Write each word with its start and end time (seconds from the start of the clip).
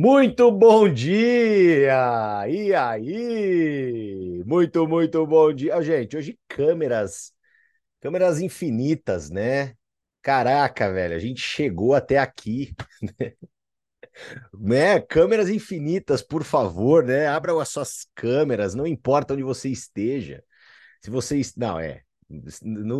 Muito 0.00 0.52
bom 0.52 0.88
dia! 0.88 2.46
E 2.48 2.72
aí? 2.72 4.44
Muito, 4.46 4.86
muito 4.86 5.26
bom 5.26 5.52
dia. 5.52 5.82
Gente, 5.82 6.16
hoje 6.16 6.38
câmeras, 6.46 7.32
câmeras 8.00 8.40
infinitas, 8.40 9.30
né? 9.30 9.74
Caraca, 10.22 10.92
velho, 10.92 11.16
a 11.16 11.18
gente 11.18 11.40
chegou 11.40 11.94
até 11.94 12.18
aqui, 12.18 12.74
né? 14.54 15.00
Câmeras 15.00 15.48
infinitas, 15.48 16.22
por 16.22 16.44
favor, 16.44 17.04
né? 17.04 17.26
Abra 17.26 17.60
as 17.60 17.68
suas 17.68 18.06
câmeras, 18.14 18.74
não 18.74 18.86
importa 18.86 19.34
onde 19.34 19.42
você 19.42 19.68
esteja. 19.68 20.42
Se 21.02 21.10
você, 21.10 21.40
não, 21.56 21.80
é, 21.80 22.02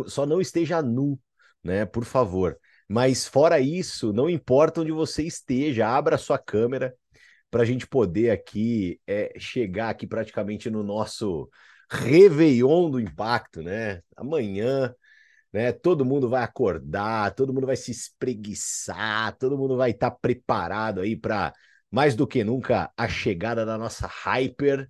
só 0.07 0.25
não 0.25 0.41
esteja 0.41 0.81
nu, 0.81 1.19
né? 1.63 1.85
Por 1.85 2.05
favor. 2.05 2.57
Mas 2.87 3.27
fora 3.27 3.59
isso, 3.59 4.11
não 4.11 4.29
importa 4.29 4.81
onde 4.81 4.91
você 4.91 5.23
esteja, 5.23 5.87
abra 5.87 6.17
sua 6.17 6.39
câmera 6.39 6.95
para 7.49 7.63
a 7.63 7.65
gente 7.65 7.87
poder 7.87 8.31
aqui 8.31 8.99
é, 9.07 9.33
chegar 9.39 9.89
aqui 9.89 10.05
praticamente 10.07 10.69
no 10.69 10.83
nosso 10.83 11.49
Réveillon 11.89 12.89
do 12.89 12.99
Impacto, 12.99 13.61
né? 13.61 14.01
Amanhã, 14.15 14.93
né? 15.51 15.71
Todo 15.71 16.05
mundo 16.05 16.29
vai 16.29 16.43
acordar, 16.43 17.33
todo 17.33 17.53
mundo 17.53 17.67
vai 17.67 17.75
se 17.75 17.91
espreguiçar, 17.91 19.35
todo 19.37 19.57
mundo 19.57 19.77
vai 19.77 19.91
estar 19.91 20.11
tá 20.11 20.17
preparado 20.21 21.01
aí 21.01 21.15
para 21.15 21.53
mais 21.91 22.15
do 22.15 22.27
que 22.27 22.43
nunca 22.43 22.91
a 22.95 23.07
chegada 23.07 23.65
da 23.65 23.77
nossa 23.77 24.07
Hyper. 24.07 24.89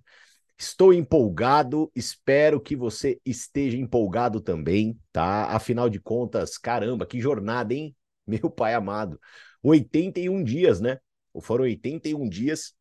Estou 0.58 0.92
empolgado, 0.92 1.90
espero 1.94 2.60
que 2.60 2.76
você 2.76 3.18
esteja 3.24 3.78
empolgado 3.78 4.40
também, 4.40 4.98
tá? 5.10 5.46
Afinal 5.46 5.88
de 5.88 5.98
contas, 5.98 6.58
caramba, 6.58 7.06
que 7.06 7.18
jornada, 7.20 7.72
hein? 7.72 7.96
Meu 8.26 8.50
pai 8.50 8.74
amado. 8.74 9.18
81 9.62 10.44
dias, 10.44 10.80
né? 10.80 10.98
Foram 11.40 11.64
81 11.64 12.28
dias 12.28 12.74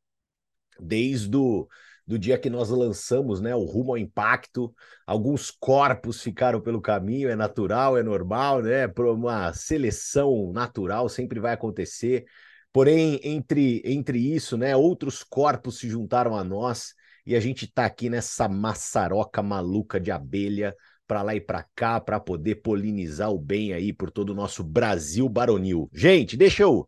desde 0.79 1.35
o 1.35 1.67
do 2.09 2.17
dia 2.17 2.39
que 2.39 2.49
nós 2.49 2.71
lançamos, 2.71 3.39
né, 3.39 3.53
o 3.55 3.63
Rumo 3.63 3.91
ao 3.91 3.97
Impacto. 3.97 4.73
Alguns 5.05 5.51
corpos 5.51 6.23
ficaram 6.23 6.59
pelo 6.59 6.81
caminho, 6.81 7.29
é 7.29 7.35
natural, 7.35 7.95
é 7.95 8.01
normal, 8.01 8.63
né? 8.63 8.87
Uma 8.97 9.53
seleção 9.53 10.51
natural 10.51 11.07
sempre 11.07 11.39
vai 11.39 11.53
acontecer. 11.53 12.25
Porém, 12.73 13.19
entre 13.23 13.83
entre 13.85 14.17
isso, 14.17 14.57
né, 14.57 14.75
outros 14.75 15.23
corpos 15.23 15.77
se 15.77 15.87
juntaram 15.87 16.35
a 16.35 16.43
nós 16.43 16.95
e 17.27 17.35
a 17.35 17.39
gente 17.39 17.65
está 17.65 17.85
aqui 17.85 18.09
nessa 18.09 18.49
maçaroca 18.49 19.43
maluca 19.43 19.99
de 19.99 20.09
abelha 20.09 20.75
para 21.05 21.21
lá 21.21 21.35
e 21.35 21.41
para 21.41 21.63
cá 21.75 21.99
para 22.01 22.19
poder 22.19 22.55
polinizar 22.55 23.31
o 23.31 23.37
bem 23.37 23.71
aí 23.71 23.93
por 23.93 24.09
todo 24.09 24.31
o 24.31 24.35
nosso 24.35 24.63
Brasil 24.63 25.29
baronil. 25.29 25.87
Gente, 25.93 26.35
deixa 26.35 26.63
eu 26.63 26.87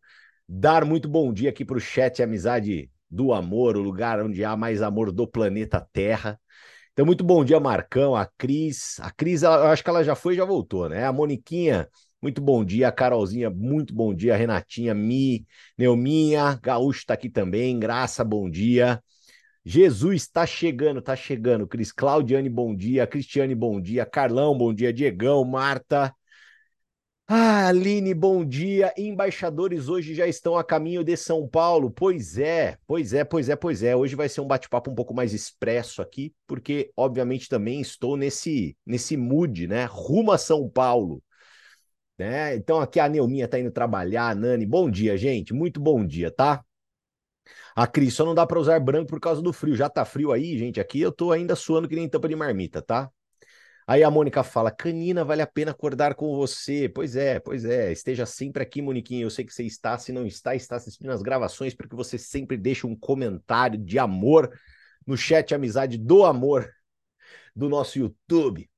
dar 0.53 0.83
muito 0.83 1.07
bom 1.07 1.31
dia 1.31 1.49
aqui 1.49 1.63
para 1.63 1.77
o 1.77 1.79
chat 1.79 2.21
Amizade 2.21 2.91
do 3.09 3.31
Amor, 3.31 3.77
o 3.77 3.81
lugar 3.81 4.21
onde 4.21 4.43
há 4.43 4.55
mais 4.57 4.81
amor 4.81 5.09
do 5.09 5.25
planeta 5.25 5.79
Terra. 5.93 6.37
Então, 6.91 7.05
muito 7.05 7.23
bom 7.23 7.45
dia, 7.45 7.57
Marcão, 7.57 8.15
a 8.17 8.25
Cris. 8.37 8.99
A 8.99 9.09
Cris, 9.11 9.43
eu 9.43 9.51
acho 9.51 9.81
que 9.81 9.89
ela 9.89 10.03
já 10.03 10.13
foi 10.13 10.33
e 10.33 10.37
já 10.37 10.43
voltou, 10.43 10.89
né? 10.89 11.05
A 11.05 11.13
Moniquinha, 11.13 11.87
muito 12.21 12.41
bom 12.41 12.65
dia. 12.65 12.89
A 12.89 12.91
Carolzinha, 12.91 13.49
muito 13.49 13.95
bom 13.95 14.13
dia. 14.13 14.33
A 14.33 14.37
Renatinha, 14.37 14.93
Mi, 14.93 15.45
Neuminha, 15.77 16.59
Gaúcho 16.61 16.99
está 16.99 17.13
aqui 17.13 17.29
também. 17.29 17.79
Graça, 17.79 18.21
bom 18.21 18.49
dia. 18.49 19.01
Jesus 19.63 20.23
está 20.23 20.45
chegando, 20.45 20.99
está 20.99 21.15
chegando. 21.15 21.65
Cris 21.65 21.93
Claudiane, 21.93 22.49
bom 22.49 22.75
dia. 22.75 23.07
Cristiane, 23.07 23.55
bom 23.55 23.79
dia. 23.79 24.05
Carlão, 24.05 24.57
bom 24.57 24.73
dia. 24.73 24.91
Diegão, 24.91 25.45
Marta. 25.45 26.13
Ah, 27.33 27.67
Aline, 27.69 28.13
bom 28.13 28.43
dia. 28.43 28.93
Embaixadores 28.97 29.87
hoje 29.87 30.13
já 30.13 30.27
estão 30.27 30.57
a 30.57 30.63
caminho 30.65 31.01
de 31.01 31.15
São 31.15 31.47
Paulo. 31.47 31.89
Pois 31.89 32.37
é, 32.37 32.77
pois 32.85 33.13
é, 33.13 33.23
pois 33.23 33.47
é, 33.47 33.55
pois 33.55 33.81
é. 33.83 33.95
Hoje 33.95 34.15
vai 34.17 34.27
ser 34.27 34.41
um 34.41 34.45
bate-papo 34.47 34.91
um 34.91 34.95
pouco 34.95 35.13
mais 35.13 35.33
expresso 35.33 36.01
aqui, 36.01 36.33
porque 36.45 36.91
obviamente 36.95 37.47
também 37.47 37.79
estou 37.79 38.17
nesse 38.17 38.75
nesse 38.85 39.15
mood, 39.15 39.65
né? 39.65 39.85
Rumo 39.85 40.33
a 40.33 40.37
São 40.37 40.69
Paulo. 40.69 41.23
Né? 42.17 42.55
Então 42.55 42.81
aqui 42.81 42.99
a 42.99 43.09
Neuminha 43.09 43.47
tá 43.47 43.59
indo 43.59 43.71
trabalhar, 43.71 44.29
a 44.29 44.35
Nani. 44.35 44.65
Bom 44.65 44.91
dia, 44.91 45.17
gente. 45.17 45.53
Muito 45.53 45.79
bom 45.79 46.05
dia, 46.05 46.31
tá? 46.31 46.63
A 47.75 47.85
Cris, 47.87 48.13
só 48.13 48.25
não 48.25 48.33
dá 48.35 48.45
para 48.45 48.59
usar 48.59 48.79
branco 48.79 49.07
por 49.09 49.19
causa 49.19 49.41
do 49.41 49.51
frio. 49.53 49.75
Já 49.75 49.89
tá 49.89 50.05
frio 50.05 50.31
aí, 50.31 50.57
gente. 50.57 50.79
Aqui 50.79 51.01
eu 51.01 51.11
tô 51.11 51.31
ainda 51.31 51.55
suando 51.55 51.87
que 51.87 51.95
nem 51.95 52.07
tampa 52.09 52.27
de 52.27 52.35
marmita, 52.35 52.81
tá? 52.81 53.09
Aí 53.87 54.03
a 54.03 54.11
Mônica 54.11 54.43
fala: 54.43 54.71
Canina, 54.71 55.23
vale 55.23 55.41
a 55.41 55.47
pena 55.47 55.71
acordar 55.71 56.15
com 56.15 56.35
você. 56.35 56.87
Pois 56.89 57.15
é, 57.15 57.39
pois 57.39 57.65
é. 57.65 57.91
Esteja 57.91 58.25
sempre 58.25 58.63
aqui, 58.63 58.81
Moniquinha. 58.81 59.23
Eu 59.23 59.29
sei 59.29 59.45
que 59.45 59.53
você 59.53 59.63
está, 59.63 59.97
se 59.97 60.11
não 60.11 60.25
está, 60.25 60.55
está 60.55 60.75
assistindo 60.75 61.11
as 61.11 61.21
gravações, 61.21 61.73
porque 61.73 61.95
você 61.95 62.17
sempre 62.17 62.57
deixa 62.57 62.87
um 62.87 62.95
comentário 62.95 63.77
de 63.77 63.99
amor 63.99 64.51
no 65.05 65.17
chat 65.17 65.53
Amizade 65.53 65.97
do 65.97 66.23
Amor 66.23 66.71
do 67.55 67.69
nosso 67.69 67.99
YouTube. 67.99 68.69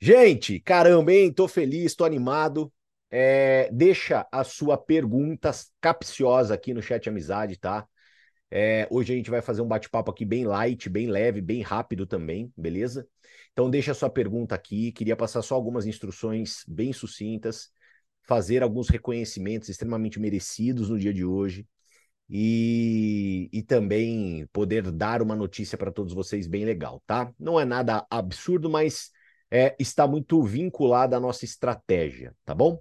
Gente, 0.00 0.60
caramba, 0.60 1.12
hein? 1.12 1.32
Tô 1.32 1.48
feliz, 1.48 1.94
tô 1.94 2.04
animado. 2.04 2.72
É, 3.10 3.70
deixa 3.72 4.26
a 4.30 4.44
sua 4.44 4.76
pergunta 4.76 5.50
capciosa 5.80 6.54
aqui 6.54 6.74
no 6.74 6.82
chat 6.82 7.08
Amizade, 7.08 7.58
tá? 7.58 7.86
É, 8.50 8.86
hoje 8.90 9.12
a 9.12 9.16
gente 9.16 9.30
vai 9.30 9.42
fazer 9.42 9.60
um 9.62 9.68
bate-papo 9.68 10.10
aqui 10.10 10.24
bem 10.24 10.44
light, 10.44 10.88
bem 10.88 11.06
leve, 11.08 11.40
bem 11.40 11.62
rápido 11.62 12.06
também, 12.06 12.52
beleza? 12.56 13.06
Então 13.58 13.68
deixa 13.68 13.90
a 13.90 13.94
sua 13.94 14.08
pergunta 14.08 14.54
aqui. 14.54 14.92
Queria 14.92 15.16
passar 15.16 15.42
só 15.42 15.56
algumas 15.56 15.84
instruções 15.84 16.62
bem 16.68 16.92
sucintas, 16.92 17.72
fazer 18.22 18.62
alguns 18.62 18.88
reconhecimentos 18.88 19.68
extremamente 19.68 20.20
merecidos 20.20 20.90
no 20.90 20.96
dia 20.96 21.12
de 21.12 21.24
hoje 21.24 21.66
e, 22.30 23.50
e 23.52 23.60
também 23.64 24.46
poder 24.52 24.92
dar 24.92 25.20
uma 25.20 25.34
notícia 25.34 25.76
para 25.76 25.90
todos 25.90 26.14
vocês 26.14 26.46
bem 26.46 26.64
legal, 26.64 27.02
tá? 27.04 27.34
Não 27.36 27.58
é 27.58 27.64
nada 27.64 28.06
absurdo, 28.08 28.70
mas 28.70 29.10
é, 29.50 29.74
está 29.76 30.06
muito 30.06 30.40
vinculado 30.40 31.16
à 31.16 31.18
nossa 31.18 31.44
estratégia, 31.44 32.36
tá 32.44 32.54
bom? 32.54 32.80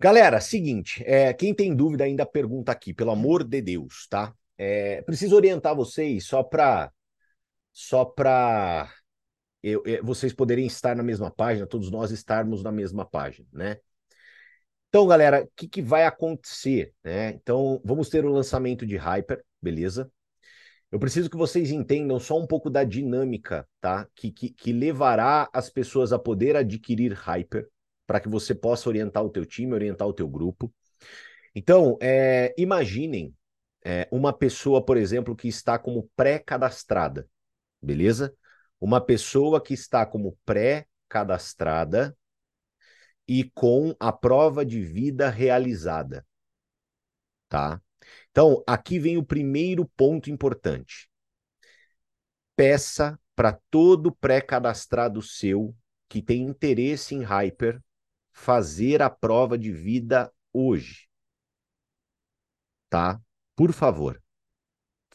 Galera, 0.00 0.40
seguinte, 0.40 1.04
é, 1.06 1.32
quem 1.32 1.54
tem 1.54 1.76
dúvida 1.76 2.02
ainda 2.02 2.26
pergunta 2.26 2.72
aqui, 2.72 2.92
pelo 2.92 3.12
amor 3.12 3.44
de 3.44 3.62
Deus, 3.62 4.08
tá? 4.10 4.34
É, 4.58 5.00
preciso 5.02 5.36
orientar 5.36 5.76
vocês 5.76 6.26
só 6.26 6.42
para 6.42 6.90
só 7.78 8.06
para 8.06 8.90
vocês 10.02 10.32
poderem 10.32 10.66
estar 10.66 10.96
na 10.96 11.02
mesma 11.02 11.30
página, 11.30 11.66
todos 11.66 11.90
nós 11.90 12.10
estarmos 12.10 12.62
na 12.62 12.72
mesma 12.72 13.04
página, 13.04 13.46
né? 13.52 13.76
Então, 14.88 15.06
galera, 15.06 15.44
o 15.44 15.50
que, 15.54 15.68
que 15.68 15.82
vai 15.82 16.06
acontecer, 16.06 16.94
né? 17.04 17.30
Então, 17.32 17.78
vamos 17.84 18.08
ter 18.08 18.24
o 18.24 18.30
lançamento 18.30 18.86
de 18.86 18.96
Hyper, 18.96 19.44
beleza? 19.60 20.10
Eu 20.90 20.98
preciso 20.98 21.28
que 21.28 21.36
vocês 21.36 21.70
entendam 21.70 22.18
só 22.18 22.38
um 22.38 22.46
pouco 22.46 22.70
da 22.70 22.82
dinâmica, 22.82 23.68
tá? 23.78 24.08
Que, 24.14 24.32
que, 24.32 24.48
que 24.48 24.72
levará 24.72 25.46
as 25.52 25.68
pessoas 25.68 26.14
a 26.14 26.18
poder 26.18 26.56
adquirir 26.56 27.12
Hyper 27.12 27.68
para 28.06 28.20
que 28.20 28.28
você 28.28 28.54
possa 28.54 28.88
orientar 28.88 29.22
o 29.22 29.28
teu 29.28 29.44
time, 29.44 29.74
orientar 29.74 30.08
o 30.08 30.14
teu 30.14 30.26
grupo. 30.26 30.72
Então, 31.54 31.98
é, 32.00 32.54
imaginem 32.56 33.34
é, 33.84 34.08
uma 34.10 34.32
pessoa, 34.32 34.82
por 34.82 34.96
exemplo, 34.96 35.36
que 35.36 35.48
está 35.48 35.78
como 35.78 36.08
pré-cadastrada, 36.16 37.28
beleza? 37.80 38.34
Uma 38.80 39.00
pessoa 39.00 39.62
que 39.62 39.74
está 39.74 40.04
como 40.04 40.38
pré-cadastrada 40.44 42.16
e 43.26 43.44
com 43.54 43.94
a 43.98 44.12
prova 44.12 44.64
de 44.64 44.80
vida 44.82 45.28
realizada, 45.28 46.26
tá? 47.48 47.80
Então, 48.30 48.62
aqui 48.66 48.98
vem 48.98 49.16
o 49.16 49.24
primeiro 49.24 49.86
ponto 49.96 50.30
importante. 50.30 51.08
Peça 52.54 53.18
para 53.34 53.58
todo 53.70 54.14
pré-cadastrado 54.14 55.20
seu 55.20 55.74
que 56.08 56.22
tem 56.22 56.42
interesse 56.42 57.14
em 57.14 57.22
Hyper 57.22 57.82
fazer 58.32 59.00
a 59.00 59.10
prova 59.10 59.58
de 59.58 59.72
vida 59.72 60.32
hoje. 60.52 61.08
Tá? 62.88 63.20
Por 63.56 63.72
favor. 63.72 64.22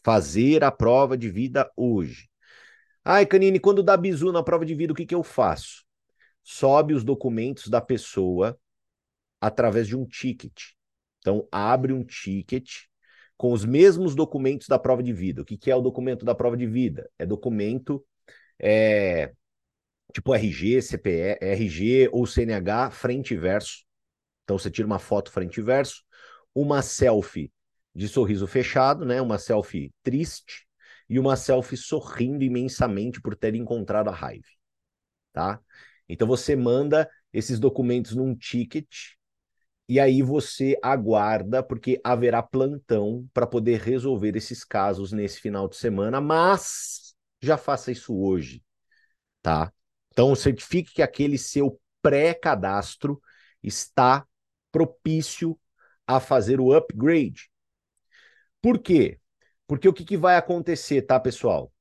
Fazer 0.03 0.63
a 0.63 0.71
prova 0.71 1.15
de 1.15 1.29
vida 1.29 1.71
hoje. 1.75 2.30
Ai, 3.03 3.25
Canine, 3.25 3.59
quando 3.59 3.81
dá 3.81 3.97
bizu 3.97 4.31
na 4.31 4.43
prova 4.43 4.65
de 4.65 4.75
vida, 4.75 4.93
o 4.93 4.95
que, 4.95 5.05
que 5.05 5.15
eu 5.15 5.23
faço? 5.23 5.83
Sobe 6.43 6.93
os 6.93 7.03
documentos 7.03 7.67
da 7.67 7.81
pessoa 7.81 8.59
através 9.39 9.87
de 9.87 9.95
um 9.95 10.05
ticket. 10.05 10.73
Então, 11.19 11.47
abre 11.51 11.93
um 11.93 12.03
ticket 12.03 12.69
com 13.35 13.51
os 13.53 13.65
mesmos 13.65 14.13
documentos 14.13 14.67
da 14.67 14.77
prova 14.77 15.01
de 15.01 15.11
vida. 15.11 15.41
O 15.41 15.45
que, 15.45 15.57
que 15.57 15.71
é 15.71 15.75
o 15.75 15.81
documento 15.81 16.23
da 16.23 16.35
prova 16.35 16.55
de 16.55 16.67
vida? 16.67 17.09
É 17.17 17.25
documento 17.25 18.05
é, 18.59 19.33
tipo 20.13 20.35
RG, 20.35 20.81
CPE, 20.81 21.37
RG 21.41 22.09
ou 22.11 22.27
CNH, 22.27 22.91
frente 22.91 23.33
e 23.33 23.37
verso. 23.37 23.83
Então 24.43 24.59
você 24.59 24.69
tira 24.69 24.85
uma 24.85 24.99
foto 24.99 25.31
frente 25.31 25.59
e 25.59 25.63
verso, 25.63 26.03
uma 26.53 26.83
selfie 26.83 27.51
de 27.95 28.07
sorriso 28.07 28.45
fechado, 28.45 29.05
né? 29.05 29.19
Uma 29.21 29.39
selfie 29.39 29.91
triste 30.03 30.67
e 31.11 31.19
uma 31.19 31.35
selfie 31.37 31.77
sorrindo 31.77 32.45
imensamente 32.45 33.21
por 33.21 33.35
ter 33.35 33.55
encontrado 33.55 34.09
a 34.09 34.13
raiva, 34.13 34.47
tá? 35.33 35.59
Então 36.09 36.27
você 36.27 36.55
manda 36.55 37.09
esses 37.33 37.59
documentos 37.59 38.15
num 38.15 38.35
ticket 38.35 38.87
e 39.87 39.99
aí 39.99 40.23
você 40.23 40.77
aguarda, 40.81 41.61
porque 41.63 41.99
haverá 42.03 42.41
plantão 42.41 43.27
para 43.33 43.47
poder 43.47 43.81
resolver 43.81 44.35
esses 44.35 44.63
casos 44.63 45.11
nesse 45.11 45.39
final 45.41 45.67
de 45.67 45.75
semana, 45.77 46.21
mas 46.21 47.15
já 47.41 47.57
faça 47.57 47.91
isso 47.91 48.15
hoje, 48.17 48.63
tá? 49.41 49.71
Então 50.11 50.35
certifique 50.35 50.93
que 50.95 51.01
aquele 51.03 51.37
seu 51.37 51.79
pré-cadastro 52.01 53.21
está 53.63 54.25
propício 54.71 55.59
a 56.07 56.19
fazer 56.19 56.59
o 56.59 56.73
upgrade. 56.73 57.49
Por 58.61 58.79
quê? 58.79 59.20
Porque 59.71 59.87
o 59.87 59.93
que, 59.93 60.03
que 60.03 60.17
vai 60.17 60.35
acontecer, 60.35 61.01
tá, 61.03 61.17
pessoal? 61.17 61.71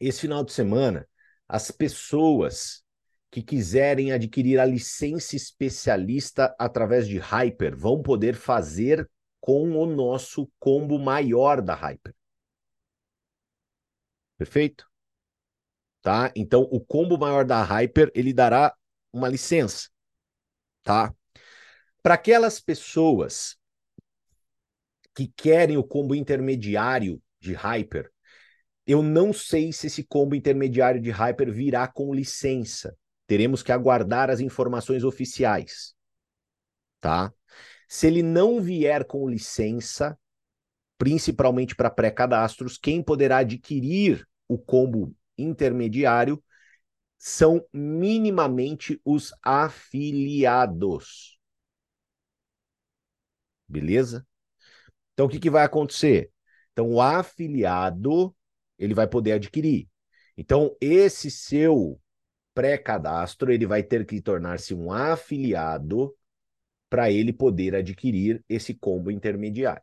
Esse 0.00 0.22
final 0.22 0.42
de 0.42 0.52
semana, 0.52 1.08
as 1.46 1.70
pessoas 1.70 2.82
que 3.30 3.40
quiserem 3.40 4.10
adquirir 4.10 4.58
a 4.58 4.64
licença 4.64 5.36
especialista 5.36 6.52
através 6.58 7.06
de 7.06 7.20
Hyper 7.20 7.76
vão 7.76 8.02
poder 8.02 8.34
fazer 8.34 9.08
com 9.40 9.78
o 9.78 9.86
nosso 9.86 10.50
combo 10.58 10.98
maior 10.98 11.62
da 11.62 11.72
Hyper. 11.72 12.12
Perfeito? 14.36 14.84
Tá? 16.02 16.32
Então, 16.34 16.62
o 16.62 16.80
combo 16.80 17.16
maior 17.16 17.44
da 17.44 17.62
Hyper, 17.62 18.10
ele 18.12 18.32
dará 18.32 18.74
uma 19.12 19.28
licença, 19.28 19.88
tá? 20.82 21.14
Para 22.02 22.14
aquelas 22.14 22.58
pessoas 22.58 23.56
que 25.14 25.32
querem 25.36 25.76
o 25.76 25.84
combo 25.84 26.14
intermediário 26.14 27.22
de 27.40 27.54
Hyper, 27.54 28.10
eu 28.86 29.02
não 29.02 29.32
sei 29.32 29.72
se 29.72 29.86
esse 29.86 30.04
combo 30.04 30.34
intermediário 30.34 31.00
de 31.00 31.10
Hyper 31.10 31.52
virá 31.52 31.86
com 31.88 32.14
licença. 32.14 32.96
Teremos 33.26 33.62
que 33.62 33.72
aguardar 33.72 34.28
as 34.28 34.40
informações 34.40 35.04
oficiais, 35.04 35.94
tá? 37.00 37.32
Se 37.88 38.06
ele 38.06 38.22
não 38.22 38.60
vier 38.60 39.06
com 39.06 39.28
licença, 39.28 40.18
principalmente 40.98 41.74
para 41.74 41.90
pré-cadastros, 41.90 42.76
quem 42.76 43.02
poderá 43.02 43.38
adquirir 43.38 44.26
o 44.48 44.58
combo 44.58 45.14
intermediário 45.38 46.42
são 47.16 47.66
minimamente 47.72 49.00
os 49.04 49.32
afiliados. 49.42 51.38
Beleza? 53.66 54.26
Então, 55.14 55.26
o 55.26 55.28
que, 55.28 55.38
que 55.40 55.50
vai 55.50 55.64
acontecer? 55.64 56.30
Então, 56.72 56.90
o 56.90 57.00
afiliado 57.00 58.34
ele 58.78 58.94
vai 58.94 59.06
poder 59.06 59.32
adquirir. 59.32 59.88
Então, 60.36 60.76
esse 60.80 61.30
seu 61.30 62.00
pré-cadastro, 62.54 63.52
ele 63.52 63.66
vai 63.66 63.82
ter 63.82 64.04
que 64.06 64.20
tornar-se 64.20 64.74
um 64.74 64.92
afiliado 64.92 66.14
para 66.90 67.10
ele 67.10 67.32
poder 67.32 67.74
adquirir 67.74 68.44
esse 68.48 68.74
combo 68.74 69.10
intermediário. 69.10 69.82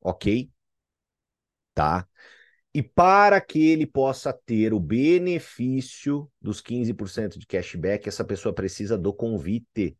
Ok? 0.00 0.50
Tá? 1.74 2.06
E 2.74 2.82
para 2.82 3.40
que 3.40 3.70
ele 3.70 3.86
possa 3.86 4.32
ter 4.32 4.72
o 4.72 4.80
benefício 4.80 6.30
dos 6.40 6.60
15% 6.60 7.38
de 7.38 7.46
cashback, 7.46 8.08
essa 8.08 8.24
pessoa 8.24 8.54
precisa 8.54 8.96
do 8.98 9.12
convite. 9.12 9.96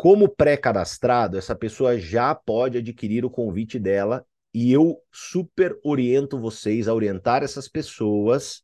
Como 0.00 0.30
pré-cadastrado, 0.30 1.36
essa 1.36 1.54
pessoa 1.54 1.98
já 1.98 2.34
pode 2.34 2.78
adquirir 2.78 3.22
o 3.22 3.28
convite 3.28 3.78
dela 3.78 4.26
e 4.54 4.72
eu 4.72 4.96
super 5.12 5.78
oriento 5.84 6.38
vocês 6.38 6.88
a 6.88 6.94
orientar 6.94 7.42
essas 7.42 7.68
pessoas 7.68 8.62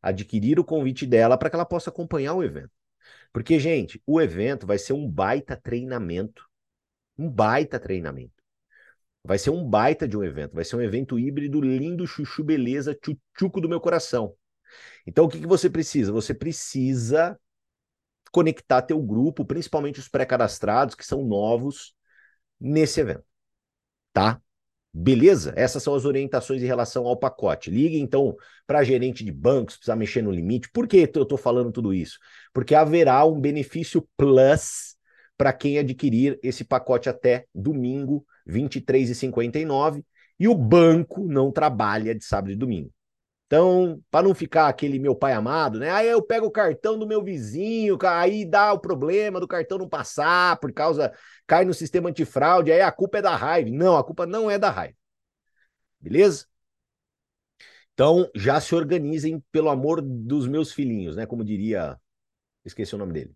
adquirir 0.00 0.60
o 0.60 0.64
convite 0.64 1.04
dela 1.04 1.36
para 1.36 1.50
que 1.50 1.56
ela 1.56 1.64
possa 1.64 1.90
acompanhar 1.90 2.34
o 2.34 2.44
evento. 2.44 2.70
Porque, 3.32 3.58
gente, 3.58 4.00
o 4.06 4.20
evento 4.20 4.68
vai 4.68 4.78
ser 4.78 4.92
um 4.92 5.10
baita 5.10 5.56
treinamento. 5.56 6.48
Um 7.18 7.28
baita 7.28 7.80
treinamento. 7.80 8.40
Vai 9.24 9.36
ser 9.36 9.50
um 9.50 9.68
baita 9.68 10.06
de 10.06 10.16
um 10.16 10.22
evento. 10.22 10.54
Vai 10.54 10.64
ser 10.64 10.76
um 10.76 10.80
evento 10.80 11.18
híbrido, 11.18 11.60
lindo, 11.60 12.06
chuchu, 12.06 12.44
beleza, 12.44 12.94
tchutchuco 12.94 13.60
do 13.60 13.68
meu 13.68 13.80
coração. 13.80 14.32
Então, 15.04 15.24
o 15.24 15.28
que, 15.28 15.40
que 15.40 15.46
você 15.48 15.68
precisa? 15.68 16.12
Você 16.12 16.32
precisa 16.32 17.36
conectar 18.32 18.82
teu 18.82 19.00
grupo, 19.02 19.44
principalmente 19.44 20.00
os 20.00 20.08
pré-cadastrados, 20.08 20.94
que 20.94 21.06
são 21.06 21.24
novos, 21.24 21.94
nesse 22.60 23.00
evento. 23.00 23.24
Tá? 24.12 24.40
Beleza? 24.92 25.52
Essas 25.56 25.82
são 25.82 25.94
as 25.94 26.04
orientações 26.04 26.62
em 26.62 26.66
relação 26.66 27.06
ao 27.06 27.16
pacote. 27.16 27.70
Ligue 27.70 28.00
então 28.00 28.36
para 28.66 28.82
gerente 28.82 29.24
de 29.24 29.30
bancos, 29.30 29.76
precisar 29.76 29.96
mexer 29.96 30.22
no 30.22 30.30
limite. 30.30 30.70
Por 30.72 30.88
que 30.88 31.08
eu 31.14 31.22
estou 31.22 31.38
falando 31.38 31.70
tudo 31.70 31.94
isso? 31.94 32.18
Porque 32.52 32.74
haverá 32.74 33.24
um 33.24 33.40
benefício 33.40 34.08
plus 34.16 34.96
para 35.36 35.52
quem 35.52 35.78
adquirir 35.78 36.38
esse 36.42 36.64
pacote 36.64 37.08
até 37.08 37.46
domingo, 37.54 38.26
R$ 38.46 38.54
23,59. 38.54 40.04
E 40.40 40.48
o 40.48 40.54
banco 40.54 41.26
não 41.28 41.52
trabalha 41.52 42.14
de 42.14 42.24
sábado 42.24 42.52
e 42.52 42.56
domingo. 42.56 42.92
Então, 43.48 43.98
para 44.10 44.28
não 44.28 44.34
ficar 44.34 44.68
aquele 44.68 44.98
meu 44.98 45.16
pai 45.16 45.32
amado, 45.32 45.78
né? 45.78 45.90
Aí 45.90 46.06
eu 46.06 46.22
pego 46.22 46.46
o 46.46 46.50
cartão 46.50 46.98
do 46.98 47.06
meu 47.06 47.24
vizinho, 47.24 47.96
aí 48.04 48.44
dá 48.44 48.74
o 48.74 48.78
problema 48.78 49.40
do 49.40 49.48
cartão 49.48 49.78
não 49.78 49.88
passar 49.88 50.60
por 50.60 50.70
causa 50.70 51.12
cai 51.46 51.64
no 51.64 51.72
sistema 51.72 52.10
antifraude, 52.10 52.70
aí 52.70 52.82
a 52.82 52.92
culpa 52.92 53.18
é 53.18 53.22
da 53.22 53.34
raiva. 53.34 53.70
Não, 53.70 53.96
a 53.96 54.04
culpa 54.04 54.26
não 54.26 54.50
é 54.50 54.58
da 54.58 54.70
raiva. 54.70 54.94
Beleza? 56.00 56.46
Então, 57.94 58.30
já 58.34 58.60
se 58.60 58.74
organizem 58.74 59.42
pelo 59.50 59.68
amor 59.68 60.00
dos 60.00 60.46
meus 60.46 60.72
filhinhos, 60.72 61.16
né? 61.16 61.26
Como 61.26 61.44
diria, 61.44 61.98
esqueci 62.64 62.94
o 62.94 62.98
nome 62.98 63.12
dele, 63.12 63.34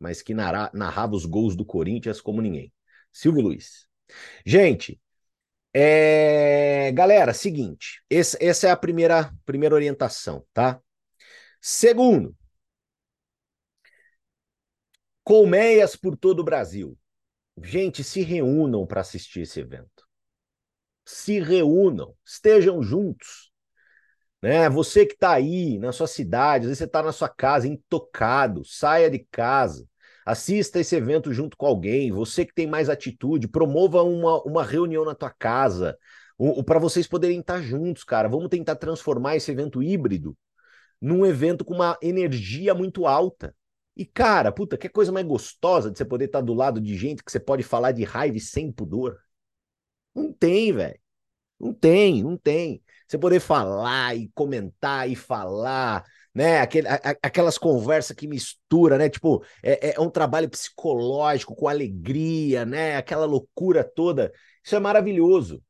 mas 0.00 0.22
que 0.22 0.34
narrava 0.34 1.14
os 1.14 1.26
gols 1.26 1.56
do 1.56 1.64
Corinthians 1.64 2.20
como 2.20 2.42
ninguém. 2.42 2.72
Silvio 3.12 3.42
Luiz. 3.42 3.88
Gente, 4.46 5.00
é... 5.74 6.92
Galera, 6.92 7.34
seguinte, 7.34 8.02
esse, 8.08 8.36
essa 8.40 8.68
é 8.68 8.70
a 8.70 8.76
primeira, 8.76 9.32
primeira 9.44 9.74
orientação, 9.74 10.44
tá? 10.52 10.80
Segundo, 11.60 12.36
colmeias 15.24 15.96
por 15.96 16.16
todo 16.16 16.40
o 16.40 16.44
Brasil. 16.44 16.96
Gente, 17.62 18.04
se 18.04 18.22
reúnam 18.22 18.86
para 18.86 19.00
assistir 19.00 19.40
esse 19.40 19.60
evento. 19.60 20.06
Se 21.04 21.40
reúnam, 21.40 22.14
estejam 22.24 22.82
juntos. 22.82 23.52
Né? 24.42 24.68
Você 24.68 25.06
que 25.06 25.14
está 25.14 25.32
aí 25.32 25.78
na 25.78 25.92
sua 25.92 26.06
cidade, 26.06 26.64
às 26.64 26.68
vezes 26.68 26.78
você 26.78 26.84
está 26.84 27.02
na 27.02 27.12
sua 27.12 27.28
casa, 27.28 27.66
intocado, 27.66 28.64
saia 28.64 29.10
de 29.10 29.20
casa. 29.30 29.88
Assista 30.24 30.80
esse 30.80 30.96
evento 30.96 31.32
junto 31.32 31.56
com 31.56 31.66
alguém. 31.66 32.10
Você 32.10 32.44
que 32.44 32.54
tem 32.54 32.66
mais 32.66 32.88
atitude, 32.88 33.48
promova 33.48 34.02
uma, 34.02 34.42
uma 34.42 34.64
reunião 34.64 35.04
na 35.04 35.14
tua 35.14 35.30
casa. 35.30 35.98
Para 36.66 36.78
vocês 36.78 37.06
poderem 37.06 37.40
estar 37.40 37.60
juntos, 37.60 38.04
cara. 38.04 38.28
Vamos 38.28 38.48
tentar 38.48 38.76
transformar 38.76 39.36
esse 39.36 39.50
evento 39.50 39.82
híbrido 39.82 40.36
num 41.00 41.26
evento 41.26 41.64
com 41.64 41.74
uma 41.74 41.98
energia 42.00 42.74
muito 42.74 43.06
alta. 43.06 43.54
E, 43.96 44.04
cara, 44.04 44.50
puta, 44.50 44.76
que 44.76 44.88
coisa 44.88 45.12
mais 45.12 45.26
gostosa 45.26 45.90
de 45.90 45.98
você 45.98 46.04
poder 46.04 46.24
estar 46.24 46.40
do 46.40 46.54
lado 46.54 46.80
de 46.80 46.96
gente 46.96 47.22
que 47.22 47.30
você 47.30 47.38
pode 47.38 47.62
falar 47.62 47.92
de 47.92 48.02
raiva 48.04 48.38
sem 48.40 48.72
pudor. 48.72 49.18
Não 50.14 50.32
tem, 50.32 50.72
velho. 50.72 50.98
Não 51.60 51.72
tem, 51.72 52.22
não 52.22 52.36
tem. 52.36 52.82
Você 53.06 53.18
poder 53.18 53.40
falar 53.40 54.16
e 54.16 54.28
comentar 54.34 55.08
e 55.08 55.14
falar 55.14 56.04
né? 56.34 56.60
Aquele, 56.60 56.88
a, 56.88 56.96
aquelas 57.22 57.56
conversas 57.56 58.16
que 58.16 58.26
mistura, 58.26 58.98
né? 58.98 59.08
Tipo, 59.08 59.44
é, 59.62 59.94
é, 59.94 60.00
um 60.00 60.10
trabalho 60.10 60.48
psicológico 60.48 61.54
com 61.54 61.68
alegria, 61.68 62.64
né? 62.64 62.96
Aquela 62.96 63.24
loucura 63.24 63.84
toda. 63.84 64.32
Isso 64.64 64.74
é 64.74 64.80
maravilhoso. 64.80 65.62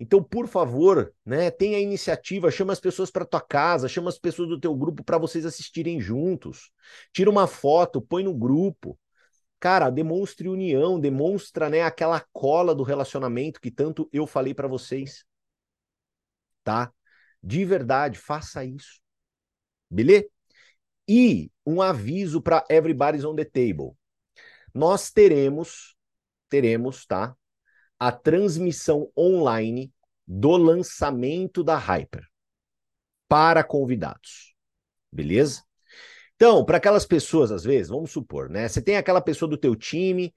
Então, 0.00 0.22
por 0.22 0.46
favor, 0.46 1.12
né, 1.26 1.50
tenha 1.50 1.80
iniciativa, 1.80 2.52
chama 2.52 2.72
as 2.72 2.78
pessoas 2.78 3.10
para 3.10 3.24
tua 3.24 3.40
casa, 3.40 3.88
chama 3.88 4.08
as 4.08 4.18
pessoas 4.18 4.48
do 4.48 4.60
teu 4.60 4.72
grupo 4.74 5.02
para 5.02 5.18
vocês 5.18 5.44
assistirem 5.44 6.00
juntos. 6.00 6.70
Tira 7.12 7.28
uma 7.28 7.48
foto, 7.48 8.00
põe 8.00 8.22
no 8.22 8.32
grupo. 8.32 8.96
Cara, 9.58 9.90
demonstre 9.90 10.48
união, 10.48 11.00
demonstra, 11.00 11.68
né, 11.68 11.82
aquela 11.82 12.24
cola 12.32 12.74
do 12.76 12.84
relacionamento 12.84 13.60
que 13.60 13.72
tanto 13.72 14.08
eu 14.12 14.24
falei 14.24 14.54
para 14.54 14.68
vocês. 14.68 15.24
Tá? 16.62 16.92
De 17.42 17.64
verdade, 17.64 18.18
faça 18.18 18.64
isso. 18.64 19.00
Beleza? 19.90 20.26
E 21.08 21.50
um 21.64 21.80
aviso 21.80 22.40
para 22.42 22.64
everybody's 22.68 23.24
on 23.24 23.34
the 23.34 23.44
table. 23.44 23.96
Nós 24.74 25.10
teremos, 25.10 25.96
teremos, 26.48 27.06
tá? 27.06 27.34
A 27.98 28.12
transmissão 28.12 29.10
online 29.16 29.92
do 30.26 30.56
lançamento 30.56 31.64
da 31.64 31.76
Hyper 31.76 32.26
para 33.26 33.64
convidados. 33.64 34.54
Beleza? 35.10 35.62
Então, 36.36 36.64
para 36.64 36.76
aquelas 36.76 37.04
pessoas, 37.04 37.50
às 37.50 37.64
vezes, 37.64 37.88
vamos 37.88 38.10
supor, 38.10 38.48
né? 38.48 38.68
Você 38.68 38.80
tem 38.80 38.96
aquela 38.96 39.20
pessoa 39.20 39.48
do 39.48 39.56
teu 39.56 39.74
time, 39.74 40.32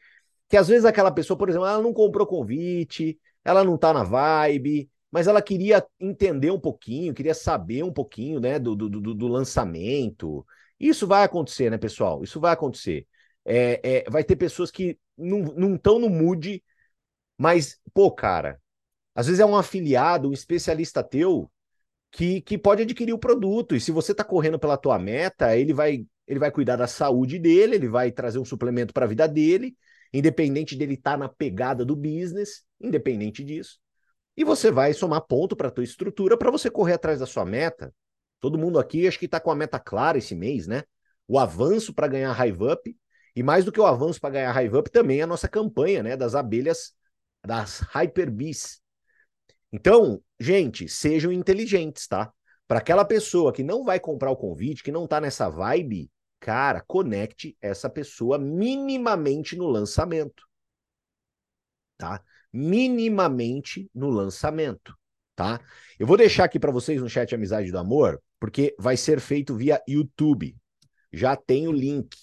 que 0.49 0.57
às 0.57 0.67
vezes 0.67 0.85
aquela 0.85 1.11
pessoa, 1.11 1.37
por 1.37 1.49
exemplo, 1.49 1.67
ela 1.67 1.81
não 1.81 1.93
comprou 1.93 2.25
convite, 2.25 3.19
ela 3.43 3.63
não 3.63 3.77
tá 3.77 3.93
na 3.93 4.03
vibe, 4.03 4.89
mas 5.11 5.27
ela 5.27 5.41
queria 5.41 5.85
entender 5.99 6.51
um 6.51 6.59
pouquinho, 6.59 7.13
queria 7.13 7.33
saber 7.33 7.83
um 7.83 7.91
pouquinho, 7.91 8.39
né, 8.39 8.57
do, 8.57 8.75
do, 8.75 8.89
do, 8.89 9.27
lançamento. 9.27 10.45
Isso 10.79 11.05
vai 11.05 11.23
acontecer, 11.23 11.69
né, 11.69 11.77
pessoal? 11.77 12.23
Isso 12.23 12.39
vai 12.39 12.53
acontecer. 12.53 13.05
É, 13.43 14.05
é, 14.05 14.09
vai 14.09 14.23
ter 14.23 14.35
pessoas 14.37 14.71
que 14.71 14.97
não 15.17 15.75
estão 15.75 15.99
no 15.99 16.09
mood, 16.09 16.63
mas, 17.37 17.79
pô, 17.93 18.11
cara, 18.11 18.59
às 19.13 19.27
vezes 19.27 19.39
é 19.39 19.45
um 19.45 19.55
afiliado, 19.55 20.29
um 20.29 20.33
especialista 20.33 21.03
teu 21.03 21.51
que, 22.11 22.41
que 22.41 22.57
pode 22.57 22.83
adquirir 22.83 23.13
o 23.13 23.19
produto. 23.19 23.75
E 23.75 23.81
se 23.81 23.91
você 23.91 24.11
está 24.13 24.23
correndo 24.23 24.59
pela 24.59 24.77
tua 24.77 24.97
meta, 24.97 25.55
ele 25.57 25.73
vai, 25.73 26.05
ele 26.27 26.39
vai 26.39 26.51
cuidar 26.51 26.77
da 26.77 26.87
saúde 26.87 27.39
dele, 27.39 27.75
ele 27.75 27.87
vai 27.89 28.11
trazer 28.11 28.39
um 28.39 28.45
suplemento 28.45 28.93
para 28.93 29.05
a 29.05 29.09
vida 29.09 29.27
dele, 29.27 29.75
independente 30.13 30.75
dele 30.75 30.93
estar 30.95 31.11
tá 31.11 31.17
na 31.17 31.29
pegada 31.29 31.85
do 31.85 31.95
business, 31.95 32.63
independente 32.79 33.43
disso. 33.43 33.79
E 34.35 34.43
você 34.43 34.71
vai 34.71 34.93
somar 34.93 35.21
ponto 35.21 35.55
para 35.55 35.67
a 35.67 35.71
tua 35.71 35.83
estrutura 35.83 36.37
para 36.37 36.51
você 36.51 36.69
correr 36.69 36.93
atrás 36.93 37.19
da 37.19 37.25
sua 37.25 37.45
meta. 37.45 37.93
Todo 38.39 38.57
mundo 38.57 38.79
aqui 38.79 39.07
acho 39.07 39.19
que 39.19 39.25
está 39.25 39.39
com 39.39 39.51
a 39.51 39.55
meta 39.55 39.79
clara 39.79 40.17
esse 40.17 40.33
mês, 40.33 40.67
né? 40.67 40.83
O 41.27 41.37
avanço 41.37 41.93
para 41.93 42.07
ganhar 42.07 42.47
Hive 42.47 42.63
Up. 42.71 42.97
E 43.35 43.43
mais 43.43 43.63
do 43.63 43.71
que 43.71 43.79
o 43.79 43.85
avanço 43.85 44.19
para 44.19 44.31
ganhar 44.31 44.63
Hive 44.63 44.77
Up, 44.77 44.89
também 44.89 45.21
a 45.21 45.27
nossa 45.27 45.47
campanha, 45.47 46.01
né? 46.01 46.17
Das 46.17 46.35
abelhas, 46.35 46.93
das 47.45 47.79
Hyper 47.79 48.31
Bees. 48.31 48.81
Então, 49.71 50.21
gente, 50.39 50.87
sejam 50.89 51.31
inteligentes, 51.31 52.07
tá? 52.07 52.31
Para 52.67 52.79
aquela 52.79 53.05
pessoa 53.05 53.53
que 53.53 53.63
não 53.63 53.83
vai 53.83 53.99
comprar 53.99 54.31
o 54.31 54.35
convite, 54.35 54.83
que 54.83 54.91
não 54.91 55.07
tá 55.07 55.21
nessa 55.21 55.49
vibe, 55.49 56.09
cara, 56.39 56.81
conecte 56.81 57.55
essa 57.61 57.89
pessoa 57.89 58.37
minimamente 58.37 59.55
no 59.55 59.67
lançamento. 59.67 60.43
Tá? 61.97 62.23
Minimamente 62.53 63.89
no 63.93 64.09
lançamento, 64.09 64.95
tá? 65.35 65.61
Eu 65.97 66.05
vou 66.05 66.17
deixar 66.17 66.45
aqui 66.45 66.59
para 66.59 66.71
vocês 66.71 67.01
no 67.01 67.09
chat 67.09 67.33
Amizade 67.33 67.71
do 67.71 67.77
Amor, 67.77 68.21
porque 68.39 68.75
vai 68.77 68.97
ser 68.97 69.19
feito 69.19 69.55
via 69.55 69.81
YouTube. 69.87 70.55
Já 71.13 71.35
tem 71.35 71.67
o 71.67 71.71
link, 71.71 72.15